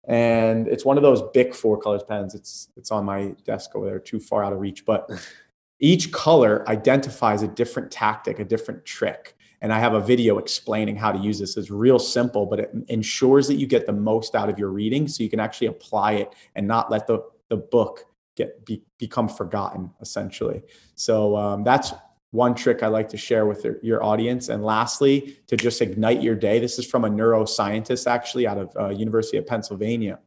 and 0.09 0.66
it's 0.66 0.85
one 0.85 0.96
of 0.96 1.05
those 1.05 1.22
big 1.33 1.55
four 1.55 1.81
colors 1.81 2.03
pens. 2.03 2.35
It's 2.35 2.70
it's 2.77 2.90
on 2.90 3.05
my 3.05 3.37
desk 3.44 3.77
over 3.77 3.87
there, 3.87 4.01
too 4.01 4.18
far 4.18 4.42
out 4.42 4.53
of 4.53 4.59
reach. 4.59 4.85
But 4.85 5.09
each 5.79 6.11
color 6.11 6.68
identifies 6.68 7.42
a 7.42 7.48
different 7.48 7.92
tactic, 7.92 8.40
a 8.40 8.44
different 8.44 8.85
trick 8.85 9.37
and 9.62 9.72
I 9.72 9.79
have 9.79 9.94
a 9.94 10.01
video 10.01 10.38
explaining 10.38 10.96
how 10.96 11.12
to 11.12 11.18
use 11.18 11.38
this. 11.38 11.57
It's 11.57 11.70
real 11.70 12.01
simple, 12.01 12.46
but 12.46 12.59
it 12.59 12.75
ensures 12.88 13.46
that 13.46 13.55
you 13.55 13.66
get 13.66 13.87
the 13.87 13.92
most 13.92 14.35
out 14.35 14.51
of 14.51 14.59
your 14.59 14.70
reading 14.70 15.07
so 15.07 15.22
you 15.22 15.31
can 15.31 15.38
actually 15.38 15.68
apply 15.68 16.12
it 16.14 16.35
and 16.57 16.66
not 16.66 16.90
let 16.90 17.07
the, 17.07 17.20
the 17.48 17.57
book 17.57 18.05
get 18.37 18.66
be, 18.66 18.83
become 18.98 19.29
forgotten 19.29 19.90
essentially. 20.01 20.62
So 20.96 21.37
um, 21.37 21.62
that's 21.62 21.94
one 22.33 22.57
trick 22.57 22.83
I 22.83 22.88
like 22.88 23.09
to 23.11 23.16
share 23.16 23.46
with 23.46 23.64
your, 23.83 24.03
audience. 24.03 24.48
And 24.48 24.64
lastly, 24.64 25.38
to 25.46 25.57
just 25.57 25.81
ignite 25.81 26.22
your 26.22 26.35
day. 26.35 26.59
This 26.59 26.79
is 26.79 26.87
from 26.87 27.05
a 27.05 27.09
neuroscientist 27.09 28.11
actually 28.11 28.46
out 28.46 28.59
of 28.59 28.77
uh, 28.77 28.88
University 28.88 29.37
of 29.37 29.46
Pennsylvania. 29.46 30.18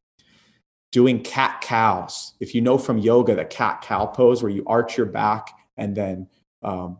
Doing 0.93 1.21
cat 1.21 1.59
cows. 1.61 2.35
If 2.39 2.55
you 2.55 2.61
know 2.61 2.77
from 2.77 2.99
yoga, 2.99 3.35
the 3.35 3.43
cat 3.43 3.81
cow 3.81 4.05
pose 4.05 4.41
where 4.41 4.51
you 4.51 4.63
arch 4.65 4.95
your 4.95 5.07
back 5.07 5.49
and 5.75 5.93
then 5.93 6.29
um, 6.61 6.99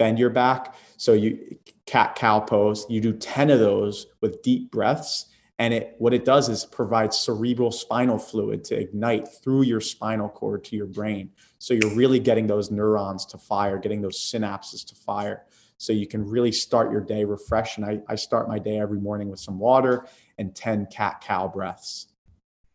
bend 0.00 0.18
your 0.18 0.30
back. 0.30 0.74
So 0.96 1.12
you 1.12 1.58
cat 1.84 2.14
cow 2.14 2.40
pose, 2.40 2.86
you 2.88 3.02
do 3.02 3.12
10 3.12 3.50
of 3.50 3.60
those 3.60 4.06
with 4.22 4.42
deep 4.42 4.70
breaths. 4.70 5.26
And 5.58 5.74
it 5.74 5.94
what 5.98 6.14
it 6.14 6.24
does 6.24 6.48
is 6.48 6.64
provide 6.64 7.12
cerebral 7.12 7.70
spinal 7.70 8.18
fluid 8.18 8.64
to 8.64 8.80
ignite 8.80 9.28
through 9.28 9.62
your 9.64 9.82
spinal 9.82 10.30
cord 10.30 10.64
to 10.64 10.76
your 10.76 10.86
brain. 10.86 11.30
So 11.58 11.74
you're 11.74 11.94
really 11.94 12.18
getting 12.18 12.46
those 12.46 12.70
neurons 12.70 13.26
to 13.26 13.36
fire, 13.36 13.76
getting 13.76 14.00
those 14.00 14.18
synapses 14.18 14.86
to 14.86 14.94
fire. 14.94 15.44
so 15.76 15.92
you 15.92 16.06
can 16.06 16.22
really 16.26 16.52
start 16.52 16.90
your 16.92 17.00
day 17.00 17.24
refreshed. 17.24 17.76
And 17.78 17.86
I, 17.86 18.00
I 18.06 18.14
start 18.14 18.48
my 18.48 18.58
day 18.58 18.78
every 18.78 19.00
morning 19.00 19.28
with 19.30 19.40
some 19.40 19.58
water 19.58 20.06
and 20.38 20.54
10 20.54 20.86
cat 20.86 21.22
cow 21.26 21.46
breaths. 21.48 22.09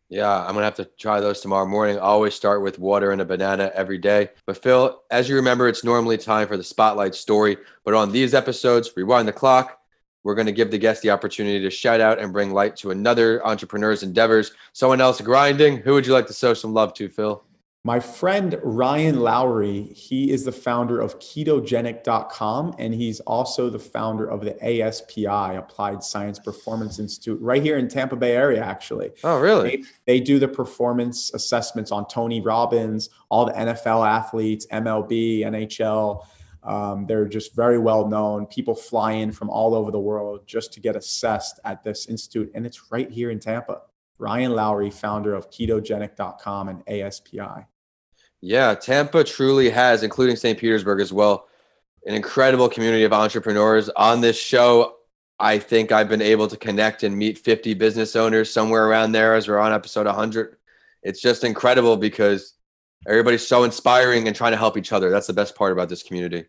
Yeah, 0.08 0.40
I'm 0.40 0.54
gonna 0.54 0.64
have 0.64 0.76
to 0.76 0.84
try 0.84 1.18
those 1.20 1.40
tomorrow 1.40 1.66
morning. 1.66 1.96
I 1.96 2.00
always 2.00 2.34
start 2.34 2.62
with 2.62 2.78
water 2.78 3.10
and 3.10 3.20
a 3.20 3.24
banana 3.24 3.72
every 3.74 3.98
day. 3.98 4.30
But 4.46 4.62
Phil, 4.62 5.02
as 5.10 5.28
you 5.28 5.34
remember, 5.34 5.66
it's 5.66 5.82
normally 5.82 6.16
time 6.16 6.46
for 6.46 6.56
the 6.56 6.62
spotlight 6.62 7.14
story. 7.14 7.56
But 7.84 7.94
on 7.94 8.12
these 8.12 8.32
episodes, 8.32 8.92
rewind 8.96 9.26
the 9.26 9.32
clock. 9.32 9.80
We're 10.22 10.36
to 10.36 10.52
give 10.52 10.72
the 10.72 10.78
guest 10.78 11.02
the 11.02 11.10
opportunity 11.10 11.60
to 11.60 11.70
shout 11.70 12.00
out 12.00 12.18
and 12.18 12.32
bring 12.32 12.52
light 12.52 12.76
to 12.76 12.90
another 12.90 13.44
entrepreneur's 13.46 14.02
endeavors. 14.02 14.52
Someone 14.72 15.00
else 15.00 15.20
grinding. 15.20 15.78
Who 15.78 15.94
would 15.94 16.06
you 16.06 16.12
like 16.12 16.26
to 16.26 16.32
show 16.32 16.52
some 16.54 16.74
love 16.74 16.94
to, 16.94 17.08
Phil? 17.08 17.45
My 17.86 18.00
friend 18.00 18.58
Ryan 18.64 19.20
Lowery, 19.20 19.84
he 19.94 20.32
is 20.32 20.44
the 20.44 20.50
founder 20.50 21.00
of 21.00 21.20
ketogenic.com 21.20 22.74
and 22.80 22.92
he's 22.92 23.20
also 23.20 23.70
the 23.70 23.78
founder 23.78 24.28
of 24.28 24.40
the 24.40 24.54
ASPI, 24.54 25.56
Applied 25.56 26.02
Science 26.02 26.40
Performance 26.40 26.98
Institute, 26.98 27.40
right 27.40 27.62
here 27.62 27.78
in 27.78 27.86
Tampa 27.86 28.16
Bay 28.16 28.32
area, 28.32 28.60
actually. 28.60 29.12
Oh, 29.22 29.38
really? 29.38 29.76
They, 29.76 29.84
they 30.04 30.20
do 30.20 30.40
the 30.40 30.48
performance 30.48 31.32
assessments 31.32 31.92
on 31.92 32.08
Tony 32.08 32.40
Robbins, 32.40 33.08
all 33.28 33.44
the 33.44 33.52
NFL 33.52 34.04
athletes, 34.04 34.66
MLB, 34.72 35.42
NHL. 35.42 36.26
Um, 36.64 37.06
they're 37.06 37.28
just 37.28 37.54
very 37.54 37.78
well 37.78 38.08
known. 38.08 38.46
People 38.46 38.74
fly 38.74 39.12
in 39.12 39.30
from 39.30 39.48
all 39.48 39.76
over 39.76 39.92
the 39.92 40.00
world 40.00 40.40
just 40.44 40.72
to 40.72 40.80
get 40.80 40.96
assessed 40.96 41.60
at 41.64 41.84
this 41.84 42.06
institute, 42.06 42.50
and 42.52 42.66
it's 42.66 42.90
right 42.90 43.08
here 43.08 43.30
in 43.30 43.38
Tampa. 43.38 43.82
Ryan 44.18 44.56
Lowery, 44.56 44.90
founder 44.90 45.34
of 45.34 45.50
ketogenic.com 45.50 46.68
and 46.68 46.84
ASPI. 46.86 47.66
Yeah, 48.40 48.74
Tampa 48.74 49.24
truly 49.24 49.70
has, 49.70 50.02
including 50.02 50.36
St. 50.36 50.58
Petersburg 50.58 51.00
as 51.00 51.12
well, 51.12 51.48
an 52.06 52.14
incredible 52.14 52.68
community 52.68 53.04
of 53.04 53.12
entrepreneurs. 53.12 53.88
On 53.90 54.20
this 54.20 54.38
show, 54.38 54.96
I 55.38 55.58
think 55.58 55.92
I've 55.92 56.08
been 56.08 56.22
able 56.22 56.48
to 56.48 56.56
connect 56.56 57.02
and 57.02 57.16
meet 57.16 57.38
50 57.38 57.74
business 57.74 58.14
owners 58.16 58.52
somewhere 58.52 58.86
around 58.86 59.12
there 59.12 59.34
as 59.34 59.48
we're 59.48 59.58
on 59.58 59.72
episode 59.72 60.06
100. 60.06 60.56
It's 61.02 61.20
just 61.20 61.44
incredible 61.44 61.96
because 61.96 62.54
everybody's 63.06 63.46
so 63.46 63.64
inspiring 63.64 64.26
and 64.26 64.36
trying 64.36 64.52
to 64.52 64.58
help 64.58 64.76
each 64.76 64.92
other. 64.92 65.10
That's 65.10 65.26
the 65.26 65.32
best 65.32 65.54
part 65.54 65.72
about 65.72 65.88
this 65.88 66.02
community. 66.02 66.44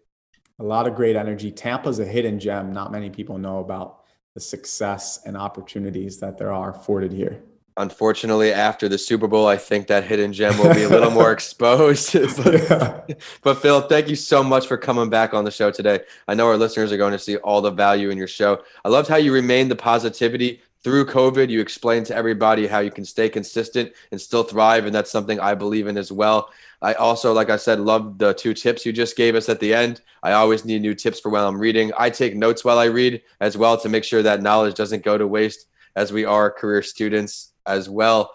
A 0.60 0.64
lot 0.64 0.88
of 0.88 0.96
great 0.96 1.16
energy. 1.16 1.52
Tampa's 1.52 2.00
a 2.00 2.06
hidden 2.06 2.40
gem. 2.40 2.72
Not 2.72 2.92
many 2.92 3.10
people 3.10 3.38
know 3.38 3.60
about 3.60 4.04
the 4.34 4.40
success 4.40 5.22
and 5.26 5.38
opportunities 5.38 6.20
that 6.20 6.38
there 6.38 6.52
are 6.52 6.72
afforded 6.72 7.12
here 7.12 7.44
unfortunately 7.78 8.52
after 8.52 8.90
the 8.90 8.98
super 8.98 9.28
bowl 9.28 9.48
i 9.48 9.56
think 9.56 9.88
that 9.88 10.04
hidden 10.04 10.34
gem 10.34 10.58
will 10.58 10.74
be 10.74 10.84
a 10.84 10.90
little 10.90 11.12
more 11.12 11.32
exposed. 11.38 12.14
But, 12.38 12.54
yeah. 12.70 13.02
but, 13.42 13.56
phil 13.56 13.82
thank 13.82 14.10
you 14.10 14.16
so 14.16 14.44
much 14.44 14.68
for 14.68 14.78
coming 14.78 15.10
back 15.10 15.34
on 15.34 15.44
the 15.44 15.52
show 15.52 15.72
today. 15.72 16.02
I 16.28 16.34
know 16.34 16.48
our 16.48 16.58
listeners 16.58 16.92
are 16.92 16.98
going 16.98 17.14
to 17.14 17.20
see 17.20 17.38
all 17.38 17.62
the 17.62 17.72
value 17.72 18.10
in 18.10 18.18
your 18.18 18.28
show. 18.28 18.64
I 18.84 18.90
loved 18.90 19.08
how 19.08 19.16
you 19.16 19.34
remained 19.34 19.72
the 19.72 19.76
positivity 19.76 20.62
through 20.84 21.06
covid. 21.06 21.50
You 21.50 21.62
explained 21.62 22.06
to 22.08 22.16
everybody 22.16 22.68
how 22.68 22.80
you 22.80 22.92
can 22.92 23.06
stay 23.06 23.30
consistent 23.30 23.94
and 24.12 24.20
still 24.20 24.44
thrive 24.44 24.86
and 24.86 24.94
that's 24.94 25.12
something 25.12 25.40
i 25.40 25.54
believe 25.54 25.88
in 25.88 25.98
as 25.98 26.12
well. 26.12 26.50
I 26.82 26.94
also 26.94 27.34
like 27.34 27.50
i 27.50 27.58
said 27.58 27.80
love 27.80 28.18
the 28.18 28.34
two 28.34 28.54
tips 28.54 28.86
you 28.86 28.94
just 28.94 29.16
gave 29.16 29.36
us 29.36 29.50
at 29.50 29.60
the 29.60 29.74
end. 29.74 30.02
I 30.24 30.34
always 30.34 30.66
need 30.66 30.82
new 30.82 30.96
tips 30.96 31.20
for 31.20 31.30
while 31.30 31.48
i'm 31.48 31.60
reading. 31.60 31.92
I 31.98 32.10
take 32.10 32.36
notes 32.36 32.66
while 32.66 32.80
i 32.80 32.86
read 32.86 33.22
as 33.40 33.58
well 33.58 33.78
to 33.78 33.90
make 33.90 34.04
sure 34.04 34.24
that 34.24 34.42
knowledge 34.42 34.76
doesn't 34.76 35.04
go 35.04 35.18
to 35.18 35.28
waste 35.28 35.68
as 35.96 36.14
we 36.14 36.26
are 36.26 36.52
career 36.52 36.84
students 36.84 37.54
as 37.68 37.90
well. 37.90 38.32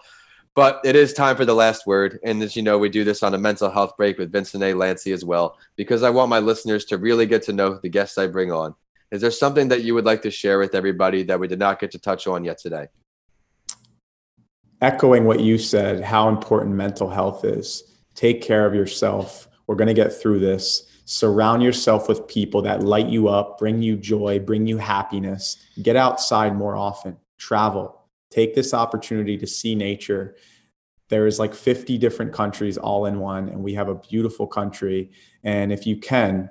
But 0.55 0.81
it 0.85 0.95
is 0.95 1.13
time 1.13 1.35
for 1.35 1.45
the 1.45 1.55
last 1.55 1.87
word. 1.87 2.19
And 2.23 2.43
as 2.43 2.55
you 2.55 2.61
know, 2.61 2.77
we 2.77 2.89
do 2.89 3.03
this 3.03 3.23
on 3.23 3.33
a 3.33 3.39
mental 3.39 3.71
health 3.71 3.97
break 3.97 4.19
with 4.19 4.31
Vincent 4.31 4.63
A. 4.63 4.73
Lancy 4.73 5.11
as 5.11 5.25
well, 5.25 5.57
because 5.75 6.03
I 6.03 6.11
want 6.11 6.29
my 6.29 6.39
listeners 6.39 6.85
to 6.85 6.97
really 6.97 7.25
get 7.25 7.41
to 7.43 7.53
know 7.53 7.79
the 7.81 7.89
guests 7.89 8.17
I 8.17 8.27
bring 8.27 8.51
on. 8.51 8.75
Is 9.11 9.21
there 9.21 9.31
something 9.31 9.67
that 9.69 9.83
you 9.83 9.93
would 9.95 10.05
like 10.05 10.21
to 10.23 10.31
share 10.31 10.59
with 10.59 10.75
everybody 10.75 11.23
that 11.23 11.39
we 11.39 11.47
did 11.47 11.59
not 11.59 11.79
get 11.79 11.91
to 11.91 11.99
touch 11.99 12.27
on 12.27 12.43
yet 12.43 12.59
today? 12.59 12.87
Echoing 14.81 15.25
what 15.25 15.39
you 15.39 15.57
said, 15.57 16.03
how 16.03 16.29
important 16.29 16.75
mental 16.75 17.09
health 17.09 17.45
is. 17.45 17.83
Take 18.15 18.41
care 18.41 18.65
of 18.65 18.75
yourself. 18.75 19.47
We're 19.65 19.75
going 19.75 19.87
to 19.87 19.93
get 19.93 20.13
through 20.13 20.39
this. 20.39 20.87
Surround 21.05 21.63
yourself 21.63 22.07
with 22.07 22.27
people 22.27 22.61
that 22.63 22.83
light 22.83 23.07
you 23.07 23.27
up, 23.27 23.57
bring 23.57 23.81
you 23.81 23.97
joy, 23.97 24.39
bring 24.39 24.67
you 24.67 24.77
happiness. 24.77 25.57
Get 25.81 25.95
outside 25.95 26.55
more 26.55 26.75
often, 26.75 27.17
travel, 27.37 28.02
take 28.33 28.55
this 28.55 28.73
opportunity 28.73 29.37
to 29.37 29.47
see 29.47 29.75
nature. 29.75 30.35
There 31.09 31.27
is 31.27 31.39
like 31.39 31.53
50 31.53 31.97
different 31.97 32.33
countries 32.33 32.77
all 32.77 33.05
in 33.05 33.19
one 33.19 33.49
and 33.49 33.63
we 33.63 33.73
have 33.73 33.89
a 33.89 33.95
beautiful 33.95 34.47
country. 34.47 35.11
And 35.43 35.71
if 35.71 35.85
you 35.85 35.97
can 35.97 36.49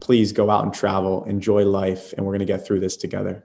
please 0.00 0.32
go 0.32 0.50
out 0.50 0.64
and 0.64 0.74
travel 0.74 1.24
enjoy 1.24 1.64
life 1.64 2.12
and 2.14 2.26
we're 2.26 2.32
going 2.32 2.40
to 2.40 2.44
get 2.44 2.66
through 2.66 2.80
this 2.80 2.96
together. 2.96 3.44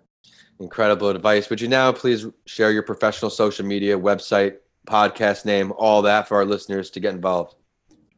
Incredible 0.59 1.09
advice. 1.09 1.51
Would 1.51 1.61
you 1.61 1.67
now 1.67 1.91
please 1.91 2.25
share 2.47 2.71
your 2.71 2.81
professional 2.81 3.29
social 3.29 3.63
media 3.63 3.97
website 3.97 4.55
podcast 4.87 5.45
name 5.45 5.71
all 5.77 6.01
that 6.01 6.27
for 6.27 6.37
our 6.37 6.45
listeners 6.45 6.89
to 6.91 6.99
get 6.99 7.13
involved? 7.13 7.55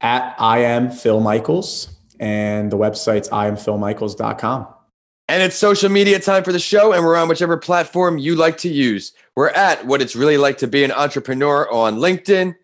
At 0.01 0.35
i 0.39 0.59
am 0.59 0.89
phil 0.89 1.19
michaels 1.19 1.99
and 2.21 2.71
the 2.71 2.77
website's 2.77 3.27
iamphilmichaels.com 3.29 4.67
and 5.29 5.43
it's 5.43 5.55
social 5.55 5.89
media 5.89 6.19
time 6.19 6.43
for 6.43 6.51
the 6.51 6.59
show, 6.59 6.91
and 6.91 7.05
we're 7.05 7.15
on 7.15 7.29
whichever 7.29 7.55
platform 7.55 8.17
you 8.17 8.35
like 8.35 8.57
to 8.57 8.67
use. 8.67 9.13
We're 9.35 9.49
at 9.49 9.85
What 9.85 10.01
It's 10.01 10.15
Really 10.15 10.37
Like 10.37 10.57
to 10.57 10.67
Be 10.67 10.83
an 10.83 10.91
Entrepreneur 10.91 11.71
on 11.71 11.97
LinkedIn, 11.97 12.55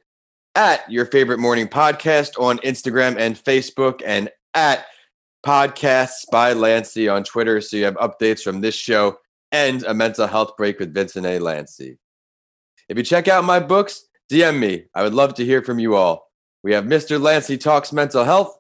at 0.56 0.92
Your 0.92 1.06
Favorite 1.06 1.38
Morning 1.38 1.68
Podcast 1.68 2.40
on 2.40 2.58
Instagram 2.60 3.18
and 3.20 3.36
Facebook, 3.36 4.02
and 4.04 4.32
at 4.56 4.88
Podcasts 5.46 6.26
by 6.32 6.54
Lancy 6.54 7.08
on 7.08 7.24
Twitter. 7.24 7.62
So 7.62 7.78
you 7.78 7.86
have 7.86 7.98
updates 7.98 8.42
from 8.42 8.62
this 8.62 8.74
show 8.74 9.20
and 9.52 9.84
a 9.84 9.94
mental 9.94 10.26
health 10.26 10.58
break 10.58 10.80
with 10.80 10.92
Vincent 10.92 11.28
A. 11.28 11.38
Lancy. 11.38 12.00
If 12.90 12.98
you 12.98 13.04
check 13.04 13.28
out 13.28 13.44
my 13.46 13.60
books, 13.60 14.08
DM 14.32 14.58
me. 14.58 14.86
I 14.96 15.04
would 15.04 15.14
love 15.14 15.36
to 15.36 15.46
hear 15.46 15.62
from 15.62 15.78
you 15.78 15.94
all. 15.94 16.32
We 16.64 16.74
have 16.74 16.86
Mr. 16.86 17.22
Lancy 17.22 17.60
Talks 17.60 17.94
Mental 17.94 18.24
Health, 18.24 18.58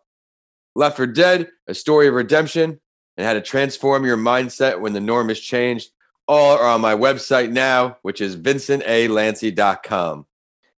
Left 0.75 0.95
for 0.95 1.07
Dead, 1.07 1.49
A 1.65 1.73
Story 1.73 2.07
of 2.07 2.13
Redemption, 2.13 2.79
and 3.17 3.25
how 3.25 3.33
to 3.33 3.41
transform 3.41 4.05
your 4.05 4.17
mindset 4.17 4.79
when 4.79 4.93
the 4.93 5.01
norm 5.01 5.29
is 5.29 5.39
changed 5.39 5.91
all 6.27 6.57
are 6.57 6.67
on 6.67 6.81
my 6.81 6.95
website 6.95 7.51
now, 7.51 7.97
which 8.01 8.21
is 8.21 8.35
vincentalancy.com. 8.35 10.25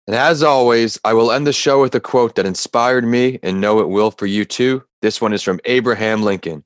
And 0.07 0.17
as 0.17 0.43
always, 0.43 1.01
I 1.05 1.15
will 1.15 1.33
end 1.33 1.47
the 1.47 1.53
show 1.53 1.81
with 1.81 1.95
a 1.95 2.01
quote 2.01 2.37
that 2.37 2.47
inspired 2.47 3.05
me 3.05 3.39
and 3.43 3.61
know 3.61 3.81
it 3.81 3.89
will 3.89 4.11
for 4.11 4.27
you 4.27 4.45
too. 4.45 4.85
This 5.03 5.21
one 5.21 5.33
is 5.33 5.43
from 5.43 5.61
Abraham 5.65 6.23
Lincoln. 6.23 6.65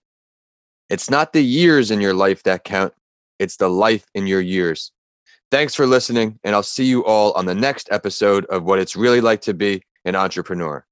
It's 0.88 1.08
not 1.08 1.32
the 1.32 1.42
years 1.42 1.90
in 1.90 2.00
your 2.00 2.14
life 2.14 2.42
that 2.42 2.64
count, 2.64 2.92
it's 3.38 3.56
the 3.56 3.68
life 3.68 4.06
in 4.14 4.26
your 4.26 4.40
years. 4.40 4.92
Thanks 5.50 5.74
for 5.74 5.86
listening, 5.86 6.38
and 6.44 6.54
I'll 6.54 6.62
see 6.62 6.84
you 6.84 7.04
all 7.04 7.32
on 7.32 7.46
the 7.46 7.54
next 7.54 7.88
episode 7.90 8.44
of 8.46 8.64
What 8.64 8.78
It's 8.78 8.96
Really 8.96 9.20
Like 9.20 9.40
to 9.42 9.54
Be 9.54 9.82
an 10.04 10.14
Entrepreneur. 10.14 10.84